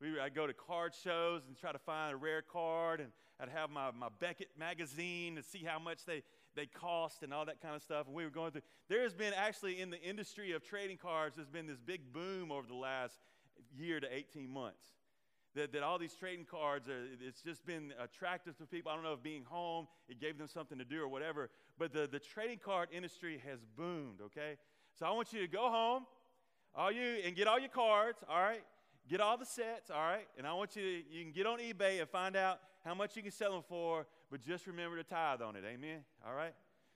We, 0.00 0.18
I'd 0.18 0.34
go 0.34 0.46
to 0.46 0.52
card 0.52 0.92
shows 0.94 1.46
and 1.46 1.56
try 1.56 1.72
to 1.72 1.78
find 1.78 2.12
a 2.12 2.16
rare 2.16 2.42
card, 2.42 3.00
and 3.00 3.10
I'd 3.40 3.48
have 3.48 3.70
my, 3.70 3.90
my 3.92 4.08
Beckett 4.20 4.48
magazine 4.58 5.36
to 5.36 5.42
see 5.42 5.62
how 5.64 5.78
much 5.78 6.04
they, 6.04 6.22
they 6.56 6.66
cost 6.66 7.22
and 7.22 7.32
all 7.32 7.44
that 7.46 7.60
kind 7.60 7.74
of 7.74 7.82
stuff. 7.82 8.06
And 8.06 8.14
we 8.14 8.24
were 8.24 8.30
going 8.30 8.50
through. 8.50 8.62
There 8.88 9.02
has 9.02 9.14
been 9.14 9.32
actually 9.34 9.80
in 9.80 9.90
the 9.90 10.00
industry 10.00 10.52
of 10.52 10.64
trading 10.64 10.96
cards, 10.96 11.36
there's 11.36 11.48
been 11.48 11.66
this 11.66 11.78
big 11.78 12.12
boom 12.12 12.50
over 12.50 12.66
the 12.66 12.74
last 12.74 13.14
year 13.76 14.00
to 14.00 14.12
18 14.12 14.50
months. 14.50 14.82
That, 15.54 15.72
that 15.72 15.84
all 15.84 16.00
these 16.00 16.14
trading 16.14 16.46
cards, 16.50 16.88
are, 16.88 17.04
it's 17.24 17.40
just 17.40 17.64
been 17.64 17.92
attractive 18.02 18.56
to 18.58 18.66
people. 18.66 18.90
I 18.90 18.96
don't 18.96 19.04
know 19.04 19.12
if 19.12 19.22
being 19.22 19.44
home, 19.44 19.86
it 20.08 20.20
gave 20.20 20.36
them 20.36 20.48
something 20.48 20.78
to 20.78 20.84
do 20.84 21.00
or 21.00 21.08
whatever. 21.08 21.48
But 21.78 21.92
the, 21.92 22.08
the 22.10 22.18
trading 22.18 22.58
card 22.58 22.88
industry 22.92 23.40
has 23.48 23.60
boomed, 23.76 24.20
okay? 24.20 24.56
So 24.98 25.06
I 25.06 25.12
want 25.12 25.32
you 25.32 25.40
to 25.40 25.46
go 25.46 25.70
home, 25.70 26.06
all 26.74 26.90
you, 26.90 27.18
and 27.24 27.36
get 27.36 27.46
all 27.46 27.60
your 27.60 27.68
cards, 27.68 28.18
all 28.28 28.40
right? 28.40 28.62
Get 29.08 29.20
all 29.20 29.36
the 29.38 29.46
sets, 29.46 29.90
all 29.90 30.00
right? 30.00 30.26
And 30.36 30.46
I 30.46 30.54
want 30.54 30.74
you 30.74 30.82
to, 30.82 31.02
you 31.08 31.22
can 31.22 31.32
get 31.32 31.46
on 31.46 31.58
eBay 31.60 32.00
and 32.00 32.08
find 32.08 32.36
out 32.36 32.58
how 32.84 32.94
much 32.94 33.16
you 33.16 33.22
can 33.22 33.30
sell 33.30 33.52
them 33.52 33.62
for, 33.68 34.06
but 34.30 34.40
just 34.40 34.66
remember 34.66 34.96
to 34.96 35.04
tithe 35.04 35.40
on 35.40 35.54
it, 35.54 35.62
amen? 35.64 36.00
All 36.26 36.34
right? 36.34 36.54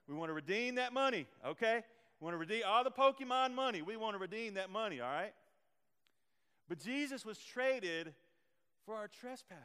We 0.08 0.14
want 0.14 0.30
to 0.30 0.34
redeem 0.34 0.76
that 0.76 0.92
money, 0.92 1.26
okay? 1.46 1.82
We 2.20 2.24
want 2.24 2.34
to 2.34 2.38
redeem 2.38 2.62
all 2.66 2.82
the 2.82 2.90
Pokemon 2.90 3.54
money. 3.54 3.82
We 3.82 3.96
want 3.96 4.14
to 4.14 4.18
redeem 4.18 4.54
that 4.54 4.70
money, 4.70 5.00
all 5.00 5.10
right? 5.10 5.32
But 6.68 6.82
Jesus 6.82 7.24
was 7.24 7.38
traded 7.38 8.14
for 8.88 8.96
our 8.96 9.08
trespasses. 9.08 9.60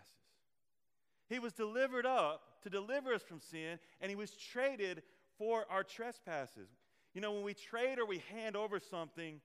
He 1.30 1.40
was 1.40 1.54
delivered 1.54 2.06
up 2.06 2.42
to 2.64 2.70
deliver 2.70 3.14
us 3.14 3.22
from 3.24 3.40
sin, 3.40 3.80
and 4.02 4.10
he 4.10 4.18
was 4.18 4.32
traded 4.32 5.02
for 5.38 5.66
our 5.70 5.84
trespasses. 5.84 6.68
You 7.14 7.22
know, 7.22 7.32
when 7.32 7.44
we 7.44 7.54
trade 7.54 8.00
or 8.00 8.06
we 8.06 8.22
hand 8.34 8.58
over 8.58 8.80
something, 8.80 9.40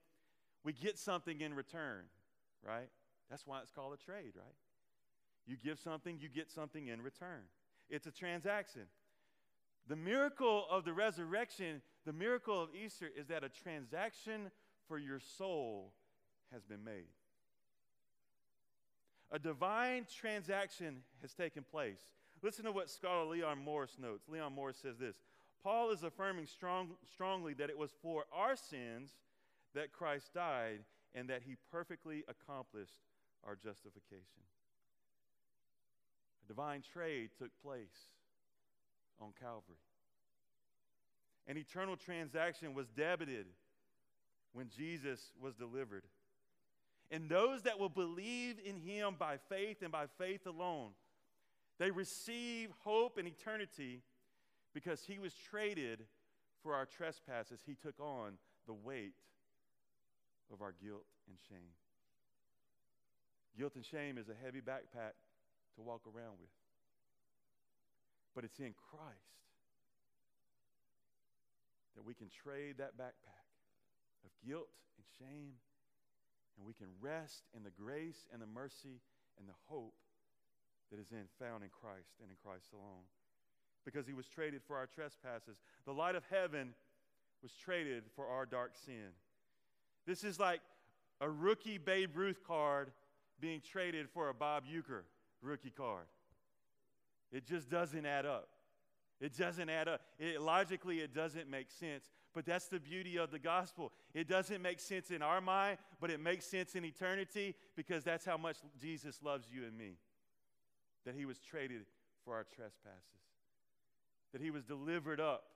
we 0.65 0.73
get 0.73 0.99
something 0.99 1.41
in 1.41 1.55
return, 1.55 2.07
right? 2.67 2.89
That's 3.31 3.47
why 3.47 3.61
it's 3.61 3.71
called 3.71 3.93
a 3.95 4.05
trade, 4.05 4.33
right? 4.35 4.57
You 5.47 5.57
give 5.57 5.79
something, 5.79 6.19
you 6.21 6.29
get 6.29 6.51
something 6.51 6.89
in 6.89 7.01
return. 7.01 7.43
It's 7.89 8.09
a 8.09 8.13
transaction. 8.13 8.83
The 9.87 9.97
miracle 9.97 10.65
of 10.69 10.85
the 10.85 10.93
resurrection, 10.93 11.83
the 12.05 12.13
miracle 12.13 12.61
of 12.61 12.71
Easter, 12.75 13.09
is 13.17 13.29
that 13.29 13.45
a 13.45 13.49
transaction 13.49 14.51
for 14.89 14.99
your 14.99 15.21
soul 15.21 15.93
has 16.53 16.65
been 16.65 16.83
made. 16.83 17.07
A 19.31 19.39
divine 19.39 20.07
transaction 20.13 21.03
has 21.21 21.35
taken 21.35 21.63
place. 21.63 22.01
Listen 22.43 22.65
to 22.65 22.73
what 22.73 22.89
scholar 22.89 23.27
Leon 23.27 23.59
Morris 23.59 23.97
notes. 24.01 24.29
Leon 24.29 24.55
Morris 24.55 24.79
says 24.81 24.97
this 24.99 25.17
Paul 25.63 25.91
is 25.91 26.03
affirming 26.03 26.47
strong, 26.47 26.91
strongly 27.13 27.55
that 27.55 27.71
it 27.71 27.77
was 27.77 27.91
for 28.01 28.25
our 28.33 28.57
sins 28.57 29.11
that 29.75 29.93
Christ 29.93 30.33
died 30.35 30.81
and 31.15 31.29
that 31.29 31.43
he 31.43 31.57
perfectly 31.71 32.25
accomplished 32.29 33.01
our 33.45 33.57
justification. 33.57 34.43
A 36.45 36.49
divine 36.49 36.83
trade 36.83 37.31
took 37.39 37.51
place 37.63 38.09
on 39.21 39.33
Calvary. 39.39 39.77
An 41.47 41.57
eternal 41.57 41.97
transaction 41.97 42.75
was 42.75 42.89
debited 42.89 43.47
when 44.53 44.69
Jesus 44.69 45.33
was 45.41 45.55
delivered. 45.55 46.05
And 47.11 47.29
those 47.29 47.63
that 47.63 47.79
will 47.79 47.89
believe 47.89 48.57
in 48.63 48.77
him 48.77 49.17
by 49.19 49.39
faith 49.49 49.79
and 49.83 49.91
by 49.91 50.07
faith 50.19 50.47
alone, 50.47 50.91
they 51.79 51.91
receive 51.91 52.71
hope 52.81 53.17
and 53.17 53.27
eternity 53.27 54.03
because 54.75 55.05
he 55.05 55.19
was 55.19 55.33
traded 55.35 56.05
for 56.63 56.75
our 56.75 56.85
trespasses. 56.85 57.61
He 57.65 57.75
took 57.75 57.99
on 57.99 58.35
the 58.67 58.75
weight 58.75 59.15
of 60.53 60.61
our 60.61 60.75
guilt 60.83 61.07
and 61.29 61.39
shame. 61.49 61.73
Guilt 63.57 63.75
and 63.77 63.85
shame 63.85 64.19
is 64.19 64.29
a 64.29 64.45
heavy 64.45 64.61
backpack 64.61 65.17
to 65.77 65.83
walk 65.83 66.03
around 66.07 66.39
with. 66.41 66.51
But 68.35 68.45
it's 68.45 68.59
in 68.61 68.75
Christ 68.91 69.17
that 71.97 72.05
we 72.05 72.15
can 72.15 72.29
trade 72.29 72.79
that 72.79 72.97
backpack 72.97 73.51
of 74.25 74.31
guilt 74.47 74.69
and 74.97 75.07
shame, 75.19 75.55
and 76.59 76.67
we 76.67 76.75
can 76.75 76.89
rest 77.01 77.45
in 77.57 77.63
the 77.63 77.71
grace 77.71 78.27
and 78.33 78.43
the 78.43 78.47
mercy 78.47 79.01
and 79.39 79.49
the 79.49 79.55
hope 79.69 79.95
that 80.91 80.99
is 80.99 81.13
in, 81.13 81.25
found 81.39 81.63
in 81.63 81.71
Christ 81.71 82.19
and 82.21 82.31
in 82.31 82.37
Christ 82.43 82.73
alone. 82.73 83.07
Because 83.85 84.07
he 84.07 84.13
was 84.13 84.27
traded 84.27 84.63
for 84.67 84.77
our 84.77 84.87
trespasses. 84.87 85.61
The 85.87 85.93
light 85.93 86.17
of 86.17 86.25
heaven 86.31 86.75
was 87.43 87.53
traded 87.53 88.05
for 88.17 88.27
our 88.27 88.45
dark 88.45 88.73
sin. 88.85 89.15
This 90.07 90.25
is 90.25 90.41
like 90.41 90.61
a 91.21 91.31
rookie 91.31 91.79
Babe 91.79 92.17
Ruth 92.17 92.43
card 92.47 92.91
being 93.41 93.61
traded 93.61 94.09
for 94.11 94.29
a 94.29 94.35
Bob 94.35 94.65
Uecker 94.65 95.03
rookie 95.41 95.71
card. 95.71 96.07
It 97.31 97.47
just 97.47 97.71
doesn't 97.71 98.05
add 98.05 98.27
up. 98.27 98.49
It 99.21 99.37
doesn't 99.37 99.69
add 99.69 99.89
up. 99.89 100.01
It, 100.19 100.41
logically, 100.41 100.99
it 101.01 101.15
doesn't 101.15 101.51
make 101.51 101.71
sense. 101.71 102.11
But 102.39 102.47
that's 102.47 102.69
the 102.69 102.79
beauty 102.79 103.17
of 103.17 103.33
the 103.33 103.41
gospel. 103.41 103.91
It 104.15 104.29
doesn't 104.29 104.63
make 104.63 104.79
sense 104.79 105.11
in 105.11 105.23
our 105.23 105.41
mind, 105.41 105.79
but 106.01 106.09
it 106.09 106.21
makes 106.21 106.45
sense 106.45 106.77
in 106.77 106.85
eternity 106.85 107.57
because 107.75 108.05
that's 108.05 108.25
how 108.25 108.37
much 108.37 108.59
Jesus 108.81 109.19
loves 109.25 109.49
you 109.53 109.65
and 109.65 109.77
me. 109.77 109.97
That 111.05 111.17
he 111.17 111.25
was 111.25 111.41
traded 111.41 111.87
for 112.25 112.37
our 112.37 112.45
trespasses, 112.45 113.03
that 114.33 114.41
he 114.41 114.53
was 114.53 114.63
delivered 114.63 115.19
up 115.19 115.47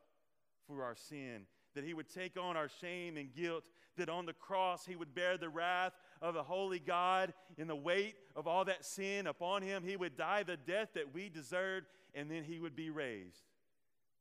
for 0.66 0.82
our 0.82 0.96
sin, 0.96 1.42
that 1.76 1.84
he 1.84 1.94
would 1.94 2.12
take 2.12 2.36
on 2.36 2.56
our 2.56 2.68
shame 2.80 3.16
and 3.16 3.32
guilt, 3.32 3.68
that 3.96 4.08
on 4.08 4.26
the 4.26 4.32
cross 4.32 4.84
he 4.84 4.96
would 4.96 5.14
bear 5.14 5.38
the 5.38 5.50
wrath 5.50 5.92
of 6.20 6.34
the 6.34 6.42
holy 6.42 6.80
God 6.80 7.32
in 7.58 7.68
the 7.68 7.76
weight 7.76 8.16
of 8.34 8.48
all 8.48 8.64
that 8.64 8.84
sin 8.84 9.28
upon 9.28 9.62
him. 9.62 9.84
He 9.86 9.96
would 9.96 10.16
die 10.16 10.42
the 10.42 10.56
death 10.56 10.88
that 10.94 11.14
we 11.14 11.28
deserved, 11.28 11.86
and 12.12 12.28
then 12.28 12.42
he 12.42 12.58
would 12.58 12.74
be 12.74 12.90
raised 12.90 13.44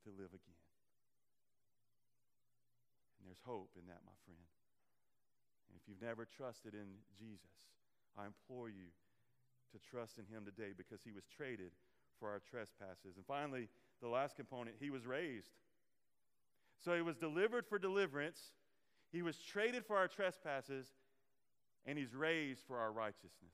to 0.03 0.11
live 0.11 0.29
again. 0.29 0.50
And 3.21 3.29
there's 3.29 3.45
hope 3.45 3.69
in 3.77 3.85
that, 3.85 4.01
my 4.01 4.17
friend. 4.25 4.49
And 5.69 5.77
if 5.77 5.85
you've 5.85 6.01
never 6.01 6.25
trusted 6.25 6.73
in 6.73 6.97
Jesus, 7.13 7.69
I 8.17 8.25
implore 8.25 8.67
you 8.67 8.89
to 9.71 9.77
trust 9.79 10.17
in 10.17 10.25
him 10.25 10.43
today 10.43 10.73
because 10.75 11.05
he 11.05 11.13
was 11.13 11.23
traded 11.29 11.71
for 12.19 12.29
our 12.29 12.41
trespasses. 12.49 13.15
And 13.15 13.25
finally, 13.25 13.69
the 14.01 14.09
last 14.09 14.35
component, 14.35 14.75
he 14.79 14.89
was 14.89 15.05
raised. 15.05 15.53
So 16.83 16.95
he 16.95 17.01
was 17.01 17.15
delivered 17.15 17.67
for 17.67 17.77
deliverance, 17.77 18.39
he 19.11 19.21
was 19.21 19.37
traded 19.37 19.85
for 19.85 19.97
our 19.97 20.07
trespasses, 20.07 20.87
and 21.85 21.97
he's 21.97 22.15
raised 22.15 22.61
for 22.67 22.79
our 22.79 22.91
righteousness. 22.91 23.53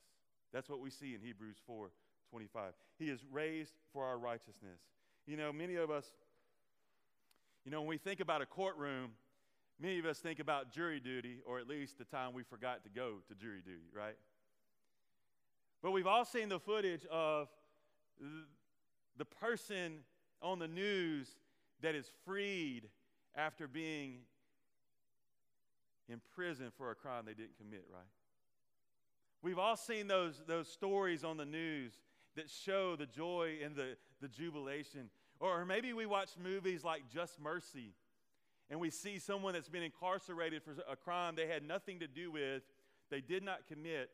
That's 0.54 0.70
what 0.70 0.80
we 0.80 0.90
see 0.90 1.14
in 1.14 1.22
Hebrews 1.22 1.58
4 1.66 1.92
25. 2.30 2.74
He 3.00 3.10
is 3.10 3.20
raised 3.32 3.74
for 3.94 4.06
our 4.06 4.18
righteousness. 4.18 4.80
You 5.26 5.38
know, 5.38 5.52
many 5.52 5.76
of 5.76 5.90
us, 5.90 6.06
you 7.64 7.72
know, 7.72 7.82
when 7.82 7.90
we 7.90 7.98
think 7.98 8.20
about 8.20 8.42
a 8.42 8.46
courtroom, 8.46 9.12
many 9.80 10.00
of 10.00 10.06
us 10.06 10.20
think 10.20 10.40
about 10.40 10.72
jury 10.72 11.00
duty, 11.00 11.42
or 11.46 11.60
at 11.60 11.68
least 11.68 11.98
the 11.98 12.06
time 12.06 12.34
we 12.34 12.44
forgot 12.44 12.84
to 12.84 12.90
go 12.90 13.16
to 13.28 13.36
jury 13.36 13.62
duty, 13.64 13.90
right? 13.96 14.18
But 15.82 15.92
we've 15.92 16.08
all 16.08 16.26
seen 16.26 16.50
the 16.50 16.60
footage 16.60 17.06
of 17.12 17.50
the 19.18 19.26
person 19.26 20.00
on 20.42 20.60
the 20.60 20.68
news 20.68 21.28
that 21.82 21.96
is 21.96 22.10
freed 22.26 22.90
after 23.36 23.68
being 23.68 24.20
in 26.10 26.22
prison 26.36 26.72
for 26.78 26.92
a 26.92 26.96
crime 26.96 27.24
they 27.26 27.34
didn't 27.34 27.58
commit, 27.58 27.86
right? 27.92 28.02
We've 29.44 29.60
all 29.60 29.78
seen 29.78 30.08
those, 30.08 30.42
those 30.48 30.68
stories 30.68 31.24
on 31.24 31.38
the 31.38 31.46
news 31.46 31.94
that 32.36 32.50
show 32.50 32.96
the 32.96 33.06
joy 33.06 33.58
and 33.64 33.76
the, 33.76 33.98
the 34.22 34.28
jubilation. 34.28 35.10
Or 35.40 35.66
maybe 35.66 35.94
we 35.94 36.06
watch 36.06 36.30
movies 36.42 36.84
like 36.84 37.04
Just 37.14 37.40
Mercy 37.40 37.94
and 38.70 38.80
we 38.80 38.90
see 38.90 39.20
someone 39.20 39.54
that's 39.54 39.70
been 39.70 39.84
incarcerated 39.84 40.62
for 40.64 40.76
a 40.90 40.96
crime 40.96 41.36
they 41.36 41.48
had 41.48 41.64
nothing 41.64 42.00
to 42.00 42.08
do 42.08 42.32
with, 42.32 42.64
they 43.10 43.22
did 43.22 43.44
not 43.44 43.68
commit, 43.68 44.10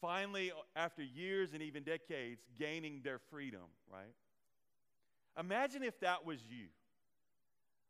finally, 0.00 0.52
after 0.74 1.02
years 1.02 1.52
and 1.52 1.62
even 1.62 1.82
decades, 1.82 2.40
gaining 2.58 3.00
their 3.04 3.18
freedom, 3.30 3.60
right? 3.92 4.14
Imagine 5.38 5.82
if 5.82 5.98
that 6.00 6.24
was 6.24 6.38
you. 6.48 6.66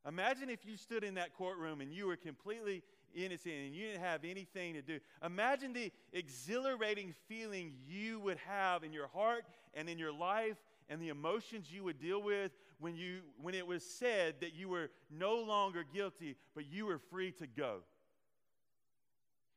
Imagine 0.08 0.48
if 0.48 0.64
you 0.64 0.76
stood 0.76 1.04
in 1.04 1.14
that 1.14 1.34
courtroom 1.34 1.80
and 1.80 1.92
you 1.92 2.06
were 2.06 2.16
completely 2.16 2.82
innocent 3.14 3.54
and 3.54 3.74
you 3.74 3.88
didn't 3.88 4.00
have 4.00 4.24
anything 4.24 4.74
to 4.74 4.82
do. 4.82 4.98
Imagine 5.24 5.72
the 5.72 5.92
exhilarating 6.12 7.14
feeling 7.28 7.72
you 7.86 8.18
would 8.20 8.38
have 8.46 8.82
in 8.82 8.92
your 8.92 9.08
heart 9.08 9.44
and 9.74 9.88
in 9.88 9.98
your 9.98 10.12
life 10.12 10.56
and 10.88 11.00
the 11.00 11.08
emotions 11.08 11.70
you 11.70 11.84
would 11.84 11.98
deal 11.98 12.22
with 12.22 12.52
when, 12.80 12.96
you, 12.96 13.20
when 13.40 13.54
it 13.54 13.66
was 13.66 13.84
said 13.84 14.36
that 14.40 14.54
you 14.54 14.68
were 14.68 14.90
no 15.10 15.36
longer 15.36 15.84
guilty, 15.84 16.36
but 16.54 16.64
you 16.66 16.86
were 16.86 16.98
free 16.98 17.30
to 17.32 17.46
go. 17.46 17.80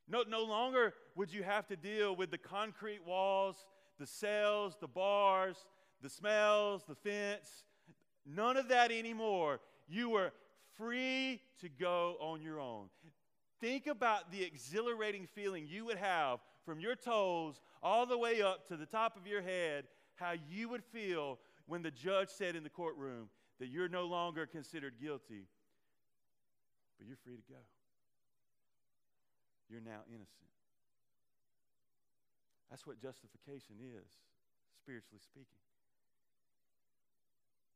No, 0.08 0.24
no 0.28 0.44
longer 0.44 0.94
would 1.16 1.34
you 1.34 1.44
have 1.44 1.66
to 1.68 1.76
deal 1.76 2.16
with 2.16 2.30
the 2.30 2.38
concrete 2.38 3.06
walls, 3.06 3.66
the 4.00 4.06
cells, 4.06 4.76
the 4.80 4.88
bars, 4.88 5.56
the 6.02 6.10
smells, 6.10 6.84
the 6.88 6.96
fence. 6.96 7.64
None 8.26 8.58
of 8.58 8.68
that 8.68 8.92
anymore. 8.92 9.62
You 9.88 10.10
were 10.10 10.34
free 10.78 11.42
to 11.62 11.70
go 11.70 12.18
on 12.20 12.42
your 12.42 12.60
own. 12.60 12.88
Think 13.62 13.88
about 13.88 14.32
the 14.32 14.44
exhilarating 14.44 15.28
feeling 15.34 15.66
you 15.68 15.86
would 15.86 15.98
have 15.98 16.40
from 16.66 16.82
your 16.82 16.96
toes 16.96 17.62
all 17.82 18.06
the 18.06 18.18
way 18.18 18.42
up 18.42 18.68
to 18.68 18.78
the 18.78 18.86
top 18.86 19.16
of 19.16 19.26
your 19.26 19.42
head, 19.42 19.86
how 20.16 20.34
you 20.50 20.68
would 20.70 20.84
feel 20.84 21.40
when 21.66 21.82
the 21.82 21.92
judge 21.92 22.30
said 22.30 22.56
in 22.56 22.64
the 22.64 22.70
courtroom 22.70 23.30
that 23.60 23.68
you're 23.68 23.90
no 23.90 24.06
longer 24.06 24.46
considered 24.46 24.96
guilty, 25.02 25.48
but 26.98 27.08
you're 27.08 27.18
free 27.24 27.36
to 27.36 27.44
go. 27.50 27.60
You're 29.70 29.82
now 29.82 30.02
innocent. 30.08 30.28
That's 32.70 32.86
what 32.86 33.02
justification 33.02 33.76
is, 33.82 34.12
spiritually 34.82 35.22
speaking. 35.22 35.60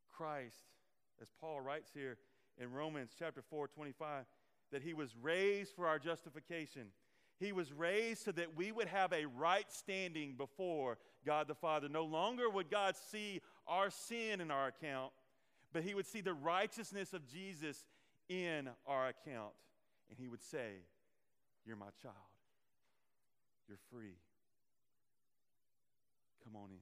Christ 0.09 0.65
as 1.21 1.29
Paul 1.39 1.61
writes 1.61 1.91
here 1.93 2.17
in 2.59 2.71
Romans 2.71 3.11
chapter 3.17 3.41
4, 3.41 3.67
25, 3.67 4.25
that 4.71 4.81
he 4.81 4.93
was 4.93 5.15
raised 5.21 5.73
for 5.75 5.87
our 5.87 5.99
justification. 5.99 6.87
He 7.39 7.51
was 7.51 7.71
raised 7.71 8.23
so 8.23 8.31
that 8.31 8.55
we 8.55 8.71
would 8.71 8.87
have 8.87 9.13
a 9.13 9.25
right 9.25 9.71
standing 9.71 10.33
before 10.35 10.97
God 11.25 11.47
the 11.47 11.55
Father. 11.55 11.87
No 11.87 12.03
longer 12.03 12.49
would 12.49 12.69
God 12.69 12.95
see 13.11 13.41
our 13.67 13.89
sin 13.89 14.41
in 14.41 14.51
our 14.51 14.67
account, 14.67 15.11
but 15.73 15.83
he 15.83 15.93
would 15.93 16.05
see 16.05 16.21
the 16.21 16.33
righteousness 16.33 17.13
of 17.13 17.27
Jesus 17.27 17.85
in 18.29 18.69
our 18.85 19.07
account. 19.07 19.53
And 20.09 20.17
he 20.17 20.27
would 20.27 20.41
say, 20.41 20.81
You're 21.65 21.75
my 21.75 21.89
child. 22.01 22.15
You're 23.67 23.79
free. 23.91 24.15
Come 26.43 26.55
on 26.55 26.69
in. 26.69 26.79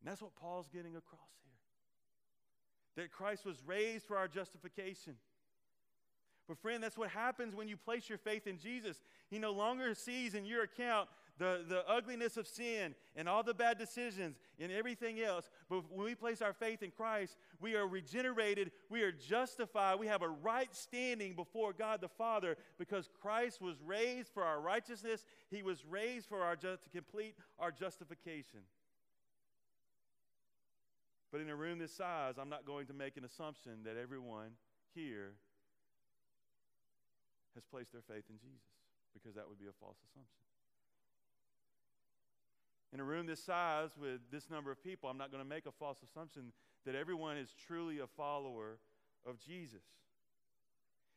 And 0.00 0.10
that's 0.10 0.22
what 0.22 0.34
Paul's 0.34 0.68
getting 0.68 0.96
across 0.96 1.20
here. 1.44 3.04
That 3.04 3.12
Christ 3.12 3.44
was 3.44 3.56
raised 3.64 4.06
for 4.06 4.16
our 4.16 4.26
justification. 4.26 5.14
But, 6.48 6.58
friend, 6.58 6.82
that's 6.82 6.98
what 6.98 7.10
happens 7.10 7.54
when 7.54 7.68
you 7.68 7.76
place 7.76 8.08
your 8.08 8.18
faith 8.18 8.48
in 8.48 8.58
Jesus. 8.58 9.00
He 9.30 9.38
no 9.38 9.52
longer 9.52 9.94
sees 9.94 10.34
in 10.34 10.44
your 10.44 10.64
account 10.64 11.08
the, 11.38 11.64
the 11.68 11.88
ugliness 11.88 12.36
of 12.36 12.46
sin 12.46 12.94
and 13.16 13.28
all 13.28 13.42
the 13.42 13.54
bad 13.54 13.78
decisions 13.78 14.36
and 14.58 14.70
everything 14.70 15.20
else. 15.20 15.50
But 15.68 15.90
when 15.90 16.04
we 16.04 16.14
place 16.14 16.42
our 16.42 16.52
faith 16.52 16.82
in 16.82 16.90
Christ, 16.90 17.36
we 17.60 17.74
are 17.74 17.86
regenerated, 17.86 18.72
we 18.88 19.02
are 19.02 19.12
justified, 19.12 19.98
we 19.98 20.06
have 20.06 20.22
a 20.22 20.28
right 20.28 20.74
standing 20.74 21.34
before 21.34 21.72
God 21.72 22.00
the 22.00 22.08
Father 22.08 22.56
because 22.78 23.08
Christ 23.20 23.60
was 23.60 23.76
raised 23.84 24.32
for 24.32 24.44
our 24.44 24.60
righteousness, 24.60 25.24
He 25.50 25.62
was 25.62 25.84
raised 25.84 26.28
for 26.28 26.42
our 26.42 26.56
to 26.56 26.78
complete 26.92 27.34
our 27.58 27.70
justification. 27.70 28.60
But 31.32 31.40
in 31.40 31.48
a 31.48 31.56
room 31.56 31.78
this 31.78 31.94
size, 31.94 32.34
I'm 32.38 32.48
not 32.48 32.66
going 32.66 32.86
to 32.86 32.92
make 32.92 33.16
an 33.16 33.24
assumption 33.24 33.84
that 33.84 33.96
everyone 33.96 34.50
here 34.94 35.34
has 37.54 37.64
placed 37.64 37.92
their 37.92 38.02
faith 38.02 38.24
in 38.28 38.38
Jesus 38.38 38.66
because 39.14 39.34
that 39.36 39.48
would 39.48 39.58
be 39.58 39.66
a 39.66 39.76
false 39.80 39.98
assumption. 40.10 40.49
In 42.92 43.00
a 43.00 43.04
room 43.04 43.26
this 43.26 43.42
size 43.42 43.90
with 44.00 44.20
this 44.32 44.50
number 44.50 44.70
of 44.72 44.82
people, 44.82 45.08
I'm 45.08 45.18
not 45.18 45.30
going 45.30 45.42
to 45.42 45.48
make 45.48 45.66
a 45.66 45.72
false 45.72 45.98
assumption 46.02 46.52
that 46.84 46.94
everyone 46.94 47.36
is 47.36 47.54
truly 47.66 48.00
a 48.00 48.06
follower 48.06 48.78
of 49.24 49.38
Jesus. 49.38 49.84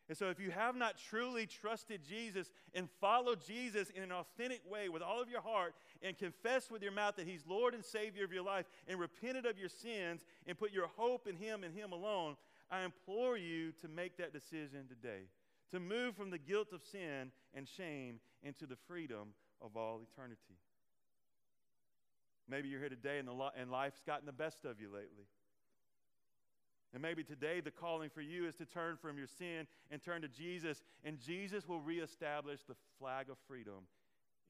And 0.10 0.18
so, 0.18 0.30
if 0.30 0.40
you 0.40 0.52
have 0.52 0.76
not 0.76 0.98
truly 0.98 1.46
trusted 1.46 2.02
Jesus 2.04 2.52
and 2.74 2.90
followed 3.00 3.40
Jesus 3.46 3.90
in 3.90 4.04
an 4.04 4.12
authentic 4.12 4.62
way 4.70 4.90
with 4.90 5.02
all 5.02 5.22
of 5.22 5.30
your 5.30 5.42
heart 5.42 5.74
and 6.02 6.18
confessed 6.18 6.70
with 6.70 6.84
your 6.84 6.92
mouth 6.92 7.16
that 7.16 7.26
He's 7.26 7.48
Lord 7.48 7.74
and 7.74 7.84
Savior 7.84 8.26
of 8.26 8.34
your 8.34 8.44
life 8.44 8.66
and 8.88 9.00
repented 9.00 9.46
of 9.46 9.58
your 9.58 9.70
sins 9.70 10.26
and 10.46 10.60
put 10.60 10.74
your 10.74 10.88
hope 10.98 11.26
in 11.26 11.38
Him 11.38 11.64
and 11.64 11.74
Him 11.74 11.94
alone, 11.94 12.36
I 12.70 12.84
implore 12.84 13.38
you 13.38 13.72
to 13.82 13.88
make 13.88 14.18
that 14.18 14.34
decision 14.34 14.88
today, 14.90 15.24
to 15.72 15.80
move 15.80 16.18
from 16.18 16.32
the 16.32 16.38
guilt 16.38 16.74
of 16.74 16.84
sin 16.84 17.32
and 17.54 17.66
shame 17.68 18.20
into 18.44 18.66
the 18.66 18.78
freedom 18.88 19.30
of 19.62 19.78
all 19.78 20.02
eternity. 20.02 20.60
Maybe 22.50 22.68
you're 22.68 22.80
here 22.80 22.90
today 22.90 23.20
and, 23.20 23.28
the, 23.28 23.34
and 23.58 23.72
life's 23.72 24.02
gotten 24.06 24.26
the 24.26 24.32
best 24.32 24.66
of 24.66 24.80
you 24.80 24.88
lately. 24.88 25.26
And 26.94 27.02
maybe 27.02 27.24
today 27.24 27.60
the 27.60 27.72
calling 27.72 28.10
for 28.10 28.22
you 28.22 28.48
is 28.48 28.56
to 28.56 28.66
turn 28.66 28.98
from 28.98 29.18
your 29.18 29.28
sin 29.28 29.66
and 29.90 30.02
turn 30.02 30.22
to 30.22 30.28
Jesus, 30.28 30.84
and 31.04 31.20
Jesus 31.20 31.68
will 31.68 31.82
reestablish 31.82 32.62
the 32.68 32.76
flag 33.00 33.30
of 33.30 33.38
freedom 33.48 33.88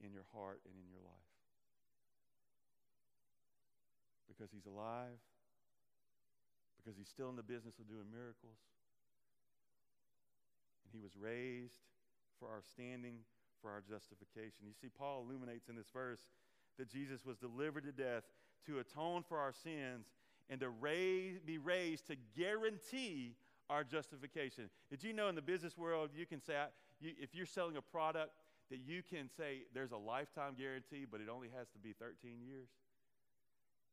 in 0.04 0.12
your 0.12 0.26
heart 0.34 0.60
and 0.66 0.74
in 0.76 0.90
your 0.90 1.00
life. 1.00 1.30
Because 4.28 4.50
he's 4.52 4.66
alive, 4.66 5.16
because 6.76 6.98
he's 6.98 7.08
still 7.08 7.30
in 7.30 7.36
the 7.36 7.42
business 7.42 7.78
of 7.78 7.88
doing 7.88 8.10
miracles, 8.12 8.60
and 10.84 10.92
he 10.92 11.00
was 11.00 11.16
raised 11.16 11.80
for 12.38 12.48
our 12.48 12.60
standing, 12.60 13.24
for 13.62 13.70
our 13.70 13.80
justification. 13.80 14.68
You 14.68 14.74
see, 14.76 14.90
Paul 14.92 15.24
illuminates 15.24 15.68
in 15.68 15.76
this 15.76 15.88
verse 15.88 16.28
that 16.78 16.90
Jesus 16.90 17.24
was 17.24 17.36
delivered 17.36 17.84
to 17.84 17.92
death 17.92 18.24
to 18.66 18.78
atone 18.78 19.22
for 19.22 19.38
our 19.38 19.52
sins 19.52 20.06
and 20.50 20.60
to 20.60 20.68
raise, 20.68 21.38
be 21.40 21.58
raised 21.58 22.06
to 22.08 22.16
guarantee 22.36 23.36
our 23.70 23.84
justification. 23.84 24.68
Did 24.90 25.02
you 25.02 25.12
know 25.12 25.28
in 25.28 25.34
the 25.34 25.42
business 25.42 25.76
world, 25.76 26.10
you 26.14 26.26
can 26.26 26.40
say, 26.40 26.54
you, 27.00 27.12
if 27.18 27.34
you're 27.34 27.46
selling 27.46 27.76
a 27.76 27.82
product, 27.82 28.32
that 28.70 28.80
you 28.84 29.02
can 29.02 29.28
say 29.36 29.62
there's 29.74 29.92
a 29.92 29.96
lifetime 29.96 30.54
guarantee, 30.58 31.06
but 31.10 31.20
it 31.20 31.28
only 31.28 31.48
has 31.56 31.68
to 31.70 31.78
be 31.78 31.92
13 31.92 32.40
years? 32.40 32.68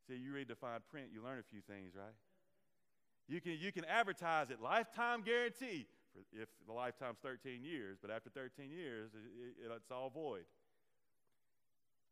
See, 0.07 0.15
you 0.15 0.33
read 0.33 0.47
the 0.47 0.55
fine 0.55 0.79
print, 0.89 1.07
you 1.13 1.23
learn 1.23 1.39
a 1.39 1.43
few 1.43 1.61
things, 1.61 1.93
right? 1.95 2.15
You 3.27 3.39
can, 3.39 3.57
you 3.59 3.71
can 3.71 3.85
advertise 3.85 4.49
it, 4.49 4.61
lifetime 4.61 5.21
guarantee, 5.23 5.87
for 6.11 6.19
if 6.33 6.49
the 6.67 6.73
lifetime's 6.73 7.17
13 7.21 7.63
years, 7.63 7.97
but 8.01 8.11
after 8.11 8.29
13 8.29 8.71
years, 8.71 9.11
it, 9.13 9.65
it, 9.65 9.71
it's 9.73 9.91
all 9.91 10.09
void. 10.09 10.43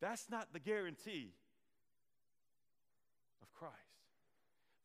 That's 0.02 0.30
not 0.30 0.54
the 0.54 0.60
guarantee 0.60 1.34
of 3.42 3.52
Christ. 3.52 3.74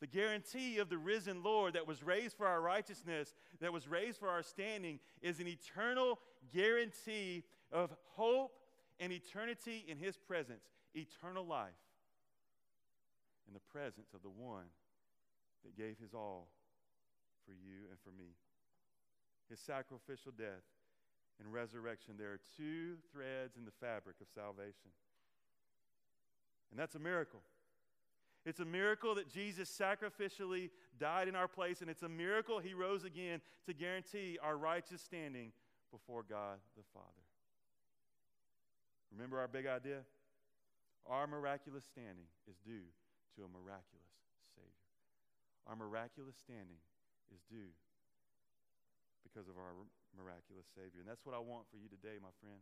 The 0.01 0.07
guarantee 0.07 0.79
of 0.79 0.89
the 0.89 0.97
risen 0.97 1.41
Lord 1.41 1.73
that 1.73 1.87
was 1.87 2.03
raised 2.03 2.35
for 2.35 2.45
our 2.45 2.61
righteousness, 2.61 3.33
that 3.61 3.71
was 3.71 3.87
raised 3.87 4.19
for 4.19 4.27
our 4.27 4.43
standing, 4.43 4.99
is 5.21 5.39
an 5.39 5.47
eternal 5.47 6.19
guarantee 6.53 7.43
of 7.71 7.95
hope 8.15 8.59
and 8.99 9.11
eternity 9.11 9.85
in 9.87 9.97
His 9.97 10.17
presence, 10.17 10.65
eternal 10.93 11.45
life 11.45 11.71
in 13.47 13.53
the 13.53 13.59
presence 13.71 14.13
of 14.13 14.21
the 14.21 14.29
one 14.29 14.65
that 15.63 15.77
gave 15.77 15.97
His 15.97 16.13
all 16.13 16.49
for 17.45 17.53
you 17.53 17.87
and 17.89 17.99
for 18.03 18.11
me. 18.11 18.35
His 19.49 19.59
sacrificial 19.59 20.33
death 20.37 20.65
and 21.39 21.51
resurrection, 21.51 22.15
there 22.17 22.31
are 22.31 22.39
two 22.57 22.95
threads 23.11 23.57
in 23.57 23.65
the 23.65 23.75
fabric 23.79 24.15
of 24.21 24.27
salvation. 24.33 24.91
And 26.71 26.79
that's 26.79 26.95
a 26.95 26.99
miracle. 26.99 27.41
It's 28.45 28.59
a 28.59 28.65
miracle 28.65 29.15
that 29.15 29.27
Jesus 29.27 29.69
sacrificially 29.69 30.69
died 30.99 31.27
in 31.27 31.35
our 31.35 31.47
place, 31.47 31.81
and 31.81 31.89
it's 31.89 32.03
a 32.03 32.09
miracle 32.09 32.59
he 32.59 32.73
rose 32.73 33.03
again 33.03 33.41
to 33.65 33.73
guarantee 33.73 34.37
our 34.41 34.55
righteous 34.55 35.01
standing 35.01 35.51
before 35.91 36.23
God 36.23 36.59
the 36.77 36.83
Father. 36.93 37.25
Remember 39.11 39.39
our 39.39 39.47
big 39.47 39.65
idea? 39.65 40.05
Our 41.07 41.25
miraculous 41.25 41.85
standing 41.85 42.29
is 42.49 42.57
due 42.65 42.85
to 43.37 43.45
a 43.45 43.49
miraculous 43.49 44.13
Savior. 44.53 44.89
Our 45.65 45.75
miraculous 45.75 46.35
standing 46.37 46.77
is 47.33 47.41
due 47.49 47.73
because 49.25 49.49
of 49.49 49.57
our 49.57 49.73
miraculous 50.13 50.69
Savior. 50.77 51.01
And 51.01 51.09
that's 51.09 51.25
what 51.25 51.33
I 51.33 51.41
want 51.41 51.65
for 51.73 51.77
you 51.81 51.89
today, 51.89 52.21
my 52.21 52.33
friend. 52.41 52.61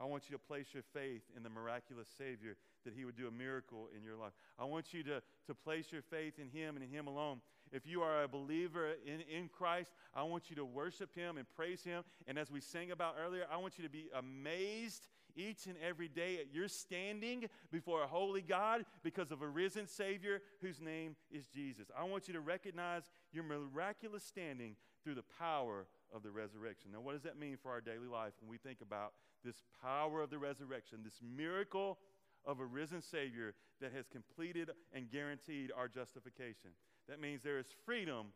I 0.00 0.06
want 0.06 0.24
you 0.28 0.36
to 0.36 0.42
place 0.42 0.66
your 0.72 0.82
faith 0.92 1.22
in 1.36 1.42
the 1.42 1.50
miraculous 1.50 2.08
Savior 2.18 2.56
that 2.84 2.94
He 2.94 3.04
would 3.04 3.16
do 3.16 3.28
a 3.28 3.30
miracle 3.30 3.88
in 3.96 4.02
your 4.02 4.16
life. 4.16 4.32
I 4.58 4.64
want 4.64 4.92
you 4.92 5.02
to, 5.04 5.22
to 5.46 5.54
place 5.54 5.92
your 5.92 6.02
faith 6.02 6.34
in 6.38 6.48
Him 6.48 6.76
and 6.76 6.84
in 6.84 6.90
Him 6.90 7.06
alone. 7.06 7.40
If 7.72 7.86
you 7.86 8.02
are 8.02 8.24
a 8.24 8.28
believer 8.28 8.90
in, 9.06 9.20
in 9.20 9.48
Christ, 9.48 9.92
I 10.14 10.22
want 10.24 10.50
you 10.50 10.56
to 10.56 10.64
worship 10.64 11.14
Him 11.14 11.38
and 11.38 11.46
praise 11.56 11.84
Him. 11.84 12.02
And 12.26 12.38
as 12.38 12.50
we 12.50 12.60
sang 12.60 12.90
about 12.90 13.14
earlier, 13.24 13.46
I 13.50 13.56
want 13.56 13.78
you 13.78 13.84
to 13.84 13.90
be 13.90 14.08
amazed 14.16 15.06
each 15.36 15.66
and 15.66 15.76
every 15.86 16.08
day 16.08 16.38
at 16.38 16.52
your 16.52 16.68
standing 16.68 17.48
before 17.72 18.02
a 18.02 18.06
holy 18.06 18.42
God 18.42 18.84
because 19.02 19.30
of 19.30 19.42
a 19.42 19.48
risen 19.48 19.86
Savior 19.86 20.40
whose 20.60 20.80
name 20.80 21.16
is 21.30 21.46
Jesus. 21.46 21.88
I 21.98 22.04
want 22.04 22.28
you 22.28 22.34
to 22.34 22.40
recognize 22.40 23.02
your 23.32 23.44
miraculous 23.44 24.24
standing 24.24 24.76
through 25.02 25.14
the 25.14 25.24
power 25.38 25.86
of 26.14 26.22
the 26.22 26.30
resurrection. 26.30 26.92
Now, 26.92 27.00
what 27.00 27.12
does 27.12 27.22
that 27.22 27.38
mean 27.38 27.58
for 27.60 27.70
our 27.70 27.80
daily 27.80 28.08
life 28.10 28.32
when 28.40 28.50
we 28.50 28.58
think 28.58 28.80
about 28.80 29.12
this 29.44 29.62
power 29.82 30.22
of 30.22 30.30
the 30.30 30.38
resurrection, 30.38 31.00
this 31.04 31.20
miracle 31.36 31.98
of 32.46 32.60
a 32.60 32.64
risen 32.64 33.02
Savior 33.02 33.54
that 33.80 33.92
has 33.92 34.06
completed 34.06 34.70
and 34.92 35.10
guaranteed 35.10 35.72
our 35.76 35.88
justification. 35.88 36.70
That 37.08 37.20
means 37.20 37.42
there 37.42 37.58
is 37.58 37.66
freedom 37.84 38.26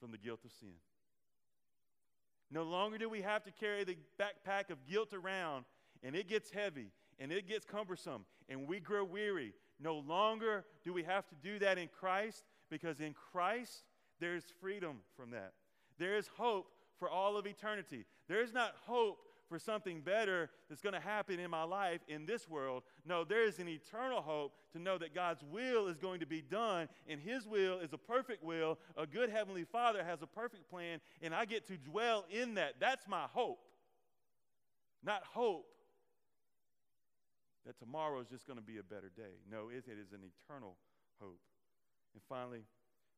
from 0.00 0.10
the 0.12 0.18
guilt 0.18 0.40
of 0.44 0.52
sin. 0.52 0.74
No 2.50 2.62
longer 2.62 2.98
do 2.98 3.08
we 3.08 3.22
have 3.22 3.42
to 3.44 3.50
carry 3.50 3.84
the 3.84 3.96
backpack 4.20 4.70
of 4.70 4.86
guilt 4.86 5.12
around, 5.12 5.64
and 6.02 6.14
it 6.14 6.28
gets 6.28 6.50
heavy 6.50 6.92
and 7.18 7.32
it 7.32 7.48
gets 7.48 7.64
cumbersome, 7.64 8.26
and 8.48 8.68
we 8.68 8.78
grow 8.78 9.02
weary. 9.02 9.54
No 9.80 9.96
longer 9.96 10.64
do 10.84 10.92
we 10.92 11.02
have 11.02 11.26
to 11.28 11.34
do 11.42 11.58
that 11.60 11.78
in 11.78 11.88
Christ, 11.88 12.44
because 12.70 13.00
in 13.00 13.14
Christ 13.14 13.84
there 14.20 14.36
is 14.36 14.44
freedom 14.60 14.98
from 15.16 15.30
that. 15.30 15.54
There 15.98 16.16
is 16.16 16.28
hope 16.36 16.68
for 16.98 17.08
all 17.08 17.36
of 17.36 17.46
eternity. 17.46 18.04
There 18.28 18.42
is 18.42 18.52
not 18.52 18.74
hope 18.86 19.18
for 19.48 19.58
something 19.58 20.00
better 20.00 20.50
that's 20.68 20.80
going 20.80 20.94
to 20.94 21.00
happen 21.00 21.38
in 21.38 21.50
my 21.50 21.62
life 21.62 22.00
in 22.08 22.26
this 22.26 22.48
world. 22.48 22.82
No, 23.04 23.24
there 23.24 23.46
is 23.46 23.58
an 23.58 23.68
eternal 23.68 24.20
hope 24.20 24.54
to 24.72 24.78
know 24.78 24.98
that 24.98 25.14
God's 25.14 25.42
will 25.44 25.86
is 25.86 25.98
going 25.98 26.20
to 26.20 26.26
be 26.26 26.42
done, 26.42 26.88
and 27.08 27.20
His 27.20 27.46
will 27.46 27.78
is 27.78 27.92
a 27.92 27.98
perfect 27.98 28.42
will. 28.42 28.78
A 28.96 29.06
good 29.06 29.30
Heavenly 29.30 29.64
Father 29.64 30.02
has 30.04 30.22
a 30.22 30.26
perfect 30.26 30.68
plan, 30.68 31.00
and 31.22 31.34
I 31.34 31.44
get 31.44 31.66
to 31.68 31.76
dwell 31.76 32.24
in 32.30 32.54
that. 32.54 32.74
That's 32.80 33.06
my 33.06 33.26
hope. 33.32 33.60
Not 35.04 35.22
hope 35.24 35.66
that 37.66 37.78
tomorrow 37.78 38.20
is 38.20 38.28
just 38.28 38.46
going 38.46 38.58
to 38.58 38.64
be 38.64 38.78
a 38.78 38.82
better 38.82 39.10
day. 39.16 39.38
No, 39.50 39.68
it 39.68 39.84
is 39.86 40.12
an 40.12 40.20
eternal 40.24 40.76
hope. 41.20 41.40
And 42.14 42.22
finally, 42.28 42.64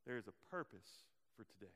there 0.06 0.16
is 0.16 0.26
a 0.26 0.50
purpose 0.50 1.04
for 1.36 1.44
today. 1.44 1.72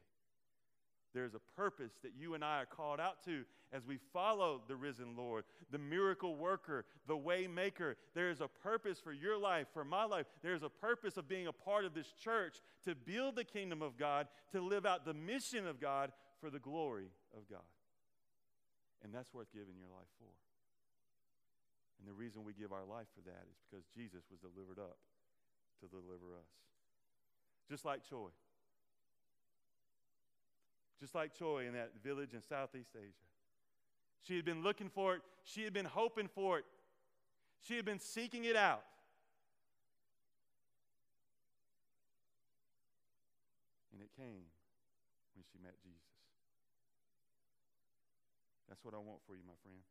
There's 1.14 1.34
a 1.34 1.40
purpose 1.56 1.92
that 2.02 2.12
you 2.18 2.34
and 2.34 2.44
I 2.44 2.62
are 2.62 2.66
called 2.66 2.98
out 2.98 3.22
to 3.24 3.44
as 3.72 3.86
we 3.86 3.98
follow 4.12 4.62
the 4.66 4.76
risen 4.76 5.16
Lord, 5.16 5.44
the 5.70 5.78
miracle 5.78 6.36
worker, 6.36 6.84
the 7.06 7.16
way 7.16 7.46
maker. 7.46 7.96
There 8.14 8.30
is 8.30 8.40
a 8.40 8.48
purpose 8.48 8.98
for 8.98 9.12
your 9.12 9.36
life, 9.36 9.66
for 9.74 9.84
my 9.84 10.04
life. 10.04 10.26
There's 10.42 10.62
a 10.62 10.68
purpose 10.68 11.16
of 11.16 11.28
being 11.28 11.46
a 11.46 11.52
part 11.52 11.84
of 11.84 11.94
this 11.94 12.12
church 12.12 12.56
to 12.84 12.94
build 12.94 13.36
the 13.36 13.44
kingdom 13.44 13.82
of 13.82 13.98
God, 13.98 14.28
to 14.52 14.60
live 14.60 14.86
out 14.86 15.04
the 15.04 15.14
mission 15.14 15.66
of 15.66 15.80
God 15.80 16.12
for 16.40 16.50
the 16.50 16.58
glory 16.58 17.10
of 17.36 17.48
God. 17.50 17.60
And 19.04 19.12
that's 19.12 19.32
worth 19.34 19.52
giving 19.52 19.76
your 19.76 19.88
life 19.88 20.08
for. 20.18 20.32
And 21.98 22.08
the 22.08 22.14
reason 22.14 22.44
we 22.44 22.52
give 22.52 22.72
our 22.72 22.84
life 22.84 23.06
for 23.14 23.22
that 23.28 23.46
is 23.50 23.58
because 23.68 23.84
Jesus 23.94 24.24
was 24.30 24.40
delivered 24.40 24.78
up 24.78 24.98
to 25.80 25.86
deliver 25.86 26.34
us. 26.34 26.50
Just 27.68 27.84
like 27.84 28.02
Choi. 28.08 28.28
Just 31.02 31.16
like 31.16 31.36
Choi 31.36 31.66
in 31.66 31.72
that 31.72 31.90
village 32.04 32.32
in 32.32 32.40
Southeast 32.40 32.90
Asia. 32.94 33.26
She 34.22 34.36
had 34.36 34.44
been 34.44 34.62
looking 34.62 34.88
for 34.88 35.16
it, 35.16 35.22
she 35.42 35.64
had 35.64 35.72
been 35.72 35.84
hoping 35.84 36.28
for 36.28 36.58
it, 36.58 36.64
she 37.60 37.74
had 37.74 37.84
been 37.84 37.98
seeking 37.98 38.44
it 38.44 38.54
out. 38.54 38.84
And 43.92 44.00
it 44.00 44.10
came 44.16 44.46
when 45.34 45.42
she 45.50 45.58
met 45.60 45.74
Jesus. 45.82 45.98
That's 48.68 48.84
what 48.84 48.94
I 48.94 48.98
want 48.98 49.18
for 49.26 49.34
you, 49.34 49.42
my 49.44 49.58
friend. 49.60 49.82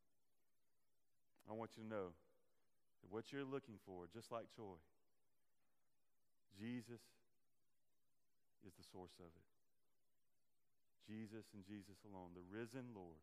I 1.50 1.52
want 1.52 1.72
you 1.76 1.84
to 1.84 1.90
know 1.90 2.16
that 3.02 3.12
what 3.12 3.34
you're 3.34 3.44
looking 3.44 3.76
for, 3.86 4.06
just 4.14 4.32
like 4.32 4.46
Choi, 4.56 4.80
Jesus 6.58 7.02
is 8.66 8.72
the 8.80 8.84
source 8.94 9.20
of 9.20 9.26
it. 9.26 9.61
Jesus 11.08 11.50
and 11.54 11.66
Jesus 11.66 12.02
alone, 12.06 12.34
the 12.34 12.46
risen 12.46 12.94
Lord, 12.94 13.22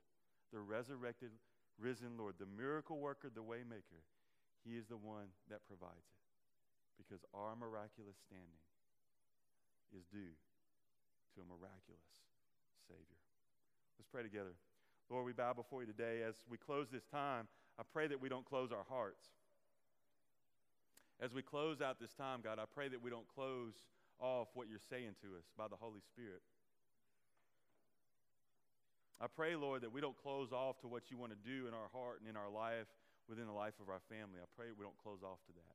the 0.52 0.60
resurrected, 0.60 1.30
risen 1.78 2.18
Lord, 2.18 2.34
the 2.38 2.48
miracle 2.48 2.98
worker, 2.98 3.30
the 3.32 3.44
waymaker. 3.44 4.02
He 4.64 4.76
is 4.76 4.86
the 4.86 4.98
one 4.98 5.30
that 5.48 5.66
provides 5.66 6.06
it 6.10 6.18
because 6.98 7.22
our 7.32 7.54
miraculous 7.54 8.18
standing 8.26 8.62
is 9.94 10.04
due 10.10 10.34
to 11.34 11.38
a 11.40 11.46
miraculous 11.46 12.10
Savior. 12.90 13.20
Let's 13.96 14.10
pray 14.10 14.22
together. 14.22 14.52
Lord, 15.08 15.24
we 15.24 15.32
bow 15.32 15.54
before 15.54 15.80
you 15.80 15.86
today. 15.86 16.22
As 16.26 16.34
we 16.50 16.58
close 16.58 16.88
this 16.90 17.06
time, 17.06 17.48
I 17.78 17.82
pray 17.86 18.08
that 18.08 18.20
we 18.20 18.28
don't 18.28 18.44
close 18.44 18.72
our 18.72 18.84
hearts. 18.88 19.30
As 21.20 21.32
we 21.32 21.42
close 21.42 21.80
out 21.80 21.98
this 21.98 22.12
time, 22.12 22.40
God, 22.42 22.58
I 22.58 22.64
pray 22.72 22.88
that 22.88 23.02
we 23.02 23.10
don't 23.10 23.26
close 23.26 23.74
off 24.20 24.48
what 24.54 24.68
you're 24.68 24.82
saying 24.90 25.14
to 25.22 25.38
us 25.38 25.46
by 25.56 25.66
the 25.66 25.76
Holy 25.76 26.00
Spirit. 26.00 26.42
I 29.20 29.26
pray, 29.26 29.56
Lord, 29.56 29.82
that 29.82 29.92
we 29.92 30.00
don't 30.00 30.16
close 30.22 30.52
off 30.52 30.78
to 30.80 30.88
what 30.88 31.10
you 31.10 31.18
want 31.18 31.32
to 31.32 31.48
do 31.48 31.66
in 31.66 31.74
our 31.74 31.88
heart 31.92 32.20
and 32.20 32.28
in 32.28 32.36
our 32.36 32.50
life, 32.50 32.86
within 33.28 33.46
the 33.46 33.52
life 33.52 33.74
of 33.80 33.88
our 33.88 34.00
family. 34.08 34.38
I 34.40 34.46
pray 34.56 34.66
we 34.76 34.84
don't 34.84 34.98
close 35.02 35.22
off 35.22 35.38
to 35.46 35.52
that. 35.52 35.74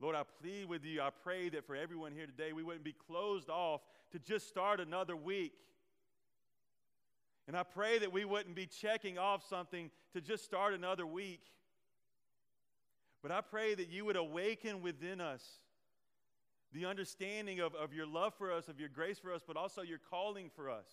Lord, 0.00 0.16
I 0.16 0.22
plead 0.40 0.68
with 0.68 0.84
you. 0.84 1.00
I 1.00 1.10
pray 1.22 1.48
that 1.50 1.66
for 1.66 1.76
everyone 1.76 2.12
here 2.12 2.26
today, 2.26 2.52
we 2.52 2.62
wouldn't 2.62 2.84
be 2.84 2.94
closed 3.06 3.48
off 3.48 3.82
to 4.12 4.18
just 4.18 4.48
start 4.48 4.80
another 4.80 5.16
week. 5.16 5.52
And 7.46 7.56
I 7.56 7.62
pray 7.62 7.98
that 7.98 8.12
we 8.12 8.24
wouldn't 8.24 8.54
be 8.54 8.66
checking 8.66 9.18
off 9.18 9.46
something 9.46 9.90
to 10.14 10.20
just 10.20 10.44
start 10.44 10.72
another 10.74 11.06
week. 11.06 11.42
But 13.22 13.32
I 13.32 13.40
pray 13.42 13.74
that 13.74 13.90
you 13.90 14.04
would 14.06 14.16
awaken 14.16 14.82
within 14.82 15.20
us 15.20 15.42
the 16.72 16.86
understanding 16.86 17.60
of, 17.60 17.74
of 17.74 17.92
your 17.92 18.06
love 18.06 18.34
for 18.36 18.52
us, 18.52 18.68
of 18.68 18.80
your 18.80 18.88
grace 18.88 19.18
for 19.18 19.32
us, 19.32 19.42
but 19.46 19.56
also 19.56 19.82
your 19.82 20.00
calling 20.10 20.50
for 20.56 20.70
us. 20.70 20.86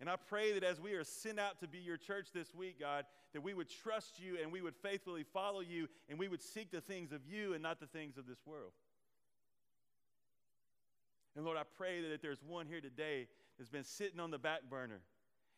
And 0.00 0.08
I 0.08 0.14
pray 0.16 0.52
that 0.52 0.62
as 0.62 0.80
we 0.80 0.92
are 0.92 1.02
sent 1.02 1.40
out 1.40 1.58
to 1.60 1.68
be 1.68 1.78
your 1.78 1.96
church 1.96 2.28
this 2.32 2.54
week, 2.54 2.78
God, 2.78 3.04
that 3.32 3.42
we 3.42 3.52
would 3.52 3.68
trust 3.68 4.20
you 4.20 4.38
and 4.40 4.52
we 4.52 4.62
would 4.62 4.76
faithfully 4.76 5.24
follow 5.24 5.60
you 5.60 5.88
and 6.08 6.18
we 6.18 6.28
would 6.28 6.42
seek 6.42 6.70
the 6.70 6.80
things 6.80 7.10
of 7.10 7.20
you 7.26 7.52
and 7.54 7.62
not 7.62 7.80
the 7.80 7.86
things 7.86 8.16
of 8.16 8.26
this 8.26 8.38
world. 8.46 8.72
And 11.34 11.44
Lord, 11.44 11.58
I 11.58 11.64
pray 11.76 12.00
that 12.02 12.12
if 12.12 12.22
there's 12.22 12.42
one 12.42 12.66
here 12.66 12.80
today 12.80 13.26
that's 13.58 13.70
been 13.70 13.84
sitting 13.84 14.20
on 14.20 14.30
the 14.30 14.38
back 14.38 14.60
burner 14.70 15.00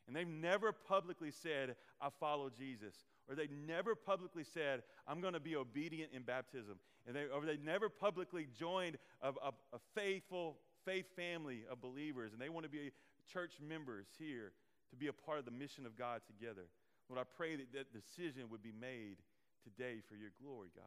and 0.07 0.17
they've 0.17 0.27
never 0.27 0.73
publicly 0.73 1.31
said, 1.31 1.77
I 2.01 2.09
follow 2.19 2.51
Jesus, 2.51 2.95
or 3.29 3.35
they 3.35 3.49
never 3.67 3.95
publicly 3.95 4.43
said, 4.43 4.83
I'm 5.07 5.21
going 5.21 5.35
to 5.35 5.41
be 5.41 5.55
obedient 5.55 6.11
in 6.13 6.23
baptism, 6.23 6.81
and 7.07 7.15
they, 7.15 7.27
or 7.33 7.45
they 7.45 7.59
never 7.59 7.89
publicly 7.89 8.49
joined 8.59 8.99
a, 9.23 9.29
a, 9.29 9.53
a 9.73 9.79
faithful 9.95 10.59
faith 10.85 11.07
family 11.15 11.63
of 11.71 11.81
believers, 11.81 12.33
and 12.33 12.41
they 12.41 12.49
want 12.49 12.65
to 12.65 12.71
be 12.71 12.91
church 13.21 13.55
members 13.61 14.07
here 14.19 14.53
to 14.91 14.97
be 14.97 15.07
a 15.07 15.13
part 15.13 15.39
of 15.39 15.45
the 15.45 15.51
mission 15.51 15.87
of 15.87 15.97
God 15.97 16.21
together. 16.27 16.67
Lord, 17.09 17.21
I 17.21 17.37
pray 17.37 17.57
that 17.57 17.73
that 17.73 17.93
decision 17.93 18.51
would 18.51 18.63
be 18.63 18.73
made 18.73 19.17
today 19.63 20.01
for 20.09 20.15
your 20.17 20.31
glory, 20.43 20.69
God. 20.75 20.85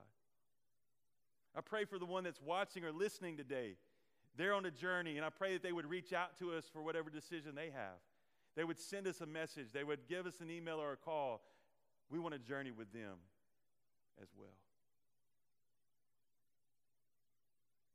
I 1.55 1.61
pray 1.61 1.85
for 1.85 1.99
the 1.99 2.05
one 2.05 2.23
that's 2.23 2.41
watching 2.41 2.83
or 2.83 2.91
listening 2.91 3.37
today. 3.37 3.75
They're 4.35 4.53
on 4.53 4.65
a 4.65 4.71
journey, 4.71 5.17
and 5.17 5.25
I 5.25 5.29
pray 5.29 5.53
that 5.53 5.63
they 5.63 5.71
would 5.71 5.85
reach 5.85 6.11
out 6.11 6.37
to 6.39 6.53
us 6.53 6.65
for 6.71 6.81
whatever 6.81 7.09
decision 7.09 7.53
they 7.55 7.69
have. 7.69 7.99
They 8.55 8.63
would 8.63 8.79
send 8.79 9.07
us 9.07 9.21
a 9.21 9.25
message, 9.25 9.67
they 9.73 9.83
would 9.83 10.07
give 10.07 10.25
us 10.25 10.39
an 10.39 10.49
email 10.49 10.79
or 10.79 10.93
a 10.93 10.97
call. 10.97 11.41
We 12.09 12.19
want 12.19 12.33
to 12.33 12.39
journey 12.39 12.71
with 12.71 12.91
them 12.93 13.17
as 14.21 14.27
well. 14.37 14.55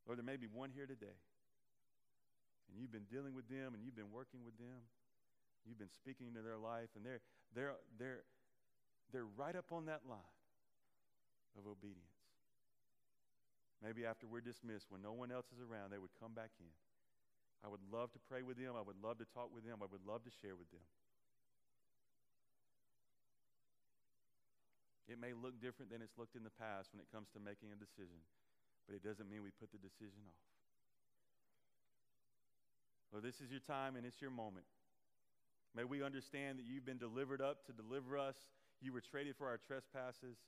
Lord, 0.07 0.19
there 0.19 0.25
may 0.25 0.37
be 0.37 0.47
one 0.47 0.71
here 0.75 0.87
today 0.87 1.15
and 2.69 2.77
you've 2.77 2.93
been 2.93 3.09
dealing 3.09 3.35
with 3.35 3.49
them 3.49 3.73
and 3.75 3.81
you've 3.83 3.97
been 3.97 4.13
working 4.13 4.45
with 4.45 4.57
them, 4.57 4.85
you've 5.65 5.81
been 5.81 5.93
speaking 5.93 6.29
into 6.29 6.41
their 6.41 6.61
life, 6.61 6.93
and 6.97 7.05
they're, 7.05 7.21
they're, 7.57 7.77
they're, 7.99 8.25
they're 9.13 9.31
right 9.37 9.57
up 9.57 9.73
on 9.73 9.87
that 9.87 10.05
line 10.09 10.37
of 11.57 11.67
obedience. 11.67 12.17
Maybe 13.83 14.05
after 14.05 14.27
we're 14.27 14.43
dismissed, 14.43 14.91
when 14.91 15.03
no 15.03 15.15
one 15.15 15.31
else 15.31 15.47
is 15.55 15.63
around, 15.63 15.95
they 15.95 16.03
would 16.03 16.15
come 16.19 16.35
back 16.35 16.51
in. 16.59 16.73
I 17.63 17.71
would 17.71 17.83
love 17.91 18.11
to 18.15 18.21
pray 18.27 18.43
with 18.43 18.59
them. 18.59 18.75
I 18.79 18.83
would 18.83 18.99
love 19.03 19.19
to 19.19 19.27
talk 19.35 19.51
with 19.55 19.67
them. 19.67 19.83
I 19.83 19.89
would 19.91 20.03
love 20.07 20.23
to 20.27 20.33
share 20.43 20.55
with 20.55 20.71
them. 20.71 20.83
It 25.09 25.17
may 25.17 25.33
look 25.33 25.57
different 25.59 25.89
than 25.89 26.05
it's 26.05 26.19
looked 26.21 26.37
in 26.37 26.45
the 26.45 26.53
past 26.53 26.93
when 26.93 27.01
it 27.01 27.09
comes 27.09 27.33
to 27.33 27.41
making 27.41 27.73
a 27.73 27.79
decision, 27.81 28.21
but 28.85 28.93
it 28.93 29.01
doesn't 29.01 29.25
mean 29.25 29.41
we 29.41 29.55
put 29.57 29.73
the 29.73 29.81
decision 29.81 30.21
off. 30.29 30.58
Lord, 33.13 33.25
this 33.25 33.41
is 33.41 33.51
your 33.51 33.65
time 33.65 33.97
and 33.97 34.05
it's 34.05 34.21
your 34.21 34.31
moment. 34.31 34.67
May 35.75 35.85
we 35.85 36.03
understand 36.03 36.59
that 36.59 36.67
you've 36.67 36.85
been 36.85 36.99
delivered 36.99 37.41
up 37.41 37.65
to 37.67 37.73
deliver 37.73 38.19
us. 38.19 38.37
You 38.81 38.93
were 38.93 39.03
traded 39.03 39.37
for 39.37 39.47
our 39.49 39.59
trespasses, 39.59 40.39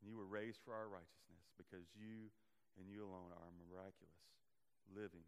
and 0.00 0.06
you 0.08 0.16
were 0.16 0.26
raised 0.26 0.60
for 0.64 0.72
our 0.74 0.88
righteousness 0.88 1.44
because 1.58 1.86
you 1.96 2.30
and 2.78 2.86
you 2.88 3.02
alone 3.02 3.34
are 3.34 3.50
miraculous, 3.58 4.22
living 4.94 5.26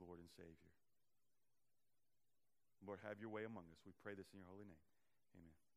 Lord 0.00 0.18
and 0.18 0.28
Savior. 0.32 0.72
Lord, 2.86 2.98
have 3.04 3.20
your 3.20 3.28
way 3.28 3.44
among 3.44 3.68
us. 3.70 3.80
We 3.84 3.92
pray 4.02 4.16
this 4.16 4.32
in 4.32 4.40
your 4.40 4.48
holy 4.48 4.64
name. 4.64 4.84
Amen. 5.36 5.69